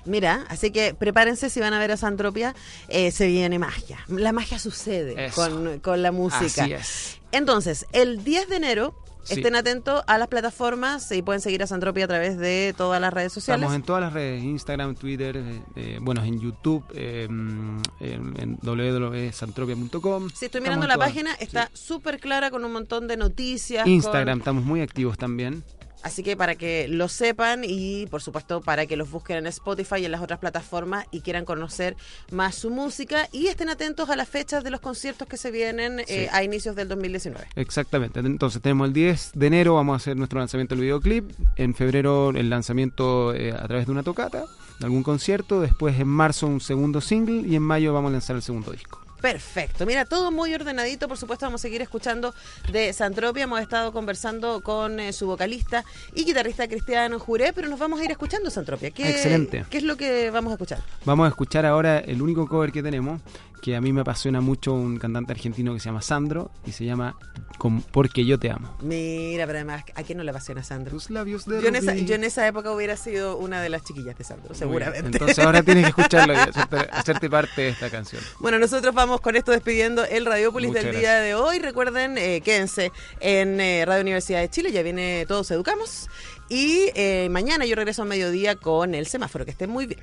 [0.07, 2.55] Mira, así que prepárense si van a ver a Santropia,
[2.89, 3.99] eh, se viene magia.
[4.09, 6.65] La magia sucede con, con la música.
[6.65, 7.21] Así es.
[7.33, 8.95] Entonces, el 10 de enero,
[9.25, 9.35] Sí.
[9.35, 13.13] estén atentos a las plataformas y pueden seguir a Santropia a través de todas las
[13.13, 13.63] redes sociales.
[13.63, 18.35] Estamos en todas las redes, Instagram, Twitter, eh, eh, bueno, en YouTube, eh, mm, en,
[18.41, 20.29] en www.santropia.com.
[20.29, 21.09] Si estoy Estamos mirando la todas.
[21.09, 23.85] página, está súper clara con un montón de noticias.
[23.87, 25.65] Instagram, con- estamos muy activos también.
[26.07, 29.97] Así que para que lo sepan y por supuesto para que los busquen en Spotify
[30.03, 31.97] y en las otras plataformas y quieran conocer
[32.31, 36.01] más su música y estén atentos a las fechas de los conciertos que se vienen
[36.07, 37.49] eh, a inicios del 2019.
[37.57, 38.21] Exactamente.
[38.21, 41.29] Entonces tenemos el 10 de enero, vamos a hacer nuestro lanzamiento del videoclip.
[41.57, 44.45] En febrero el lanzamiento eh, a través de una tocata,
[44.79, 45.61] de algún concierto.
[45.61, 49.06] Después en marzo un segundo single y en mayo vamos a lanzar el segundo disco.
[49.21, 52.35] Perfecto, mira, todo muy ordenadito, por supuesto vamos a seguir escuchando
[52.71, 57.79] de Santropia, hemos estado conversando con eh, su vocalista y guitarrista Cristiano Juré, pero nos
[57.79, 58.91] vamos a ir escuchando Santropia.
[58.91, 59.65] ¿Qué, Excelente.
[59.71, 60.81] ¿Qué es lo que vamos a escuchar?
[61.05, 63.21] Vamos a escuchar ahora el único cover que tenemos,
[63.67, 66.85] que a mí me apasiona mucho, un cantante argentino que se llama Sandro y se
[66.85, 67.17] llama
[67.59, 68.73] Con- Porque yo te amo.
[68.81, 70.93] Mira, pero además, ¿a quién no le apasiona Sandro?
[70.93, 73.83] Tus labios de Yo en, esa, yo en esa época hubiera sido una de las
[73.83, 75.09] chiquillas de Sandro, seguramente.
[75.09, 78.23] Entonces ahora tienes que escucharlo y hacerte, hacerte parte de esta canción.
[78.39, 81.13] Bueno, nosotros vamos con esto despidiendo el Radiopolis Muchas del gracias.
[81.15, 81.59] día de hoy.
[81.59, 86.09] Recuerden, eh, quédense en eh, Radio Universidad de Chile, ya viene Todos Educamos.
[86.49, 89.45] Y eh, mañana yo regreso a mediodía con el semáforo.
[89.45, 89.99] Que estén muy bien.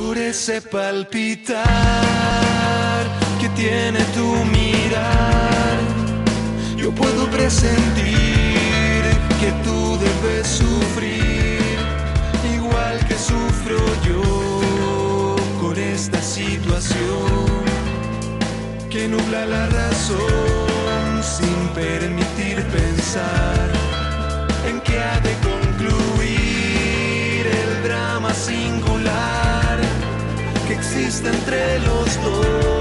[0.00, 1.64] por ese palpitar
[3.40, 4.26] que tiene tu
[4.56, 5.78] mirar.
[6.76, 9.02] Yo puedo presentir
[9.40, 11.60] que tú debes sufrir
[12.56, 13.78] igual que sufro
[14.08, 17.60] yo con esta situación
[18.90, 23.68] que nubla la razón sin permitir pensar
[24.68, 24.98] en que
[31.28, 32.79] entre los dos.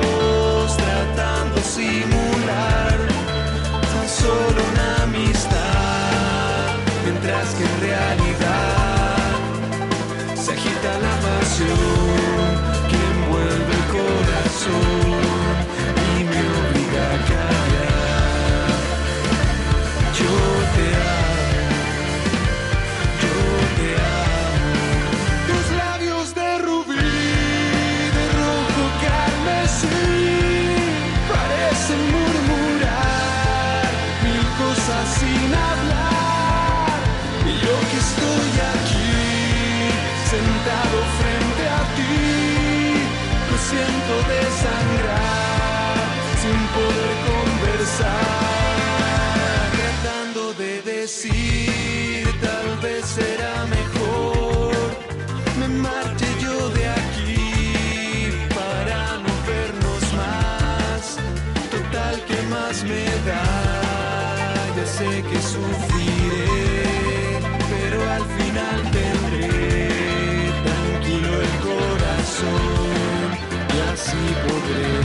[73.99, 74.98] así podré.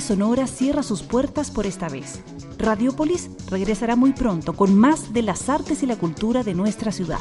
[0.00, 2.20] Sonora cierra sus puertas por esta vez.
[2.58, 7.20] Radiópolis regresará muy pronto con más de las artes y la cultura de nuestra ciudad.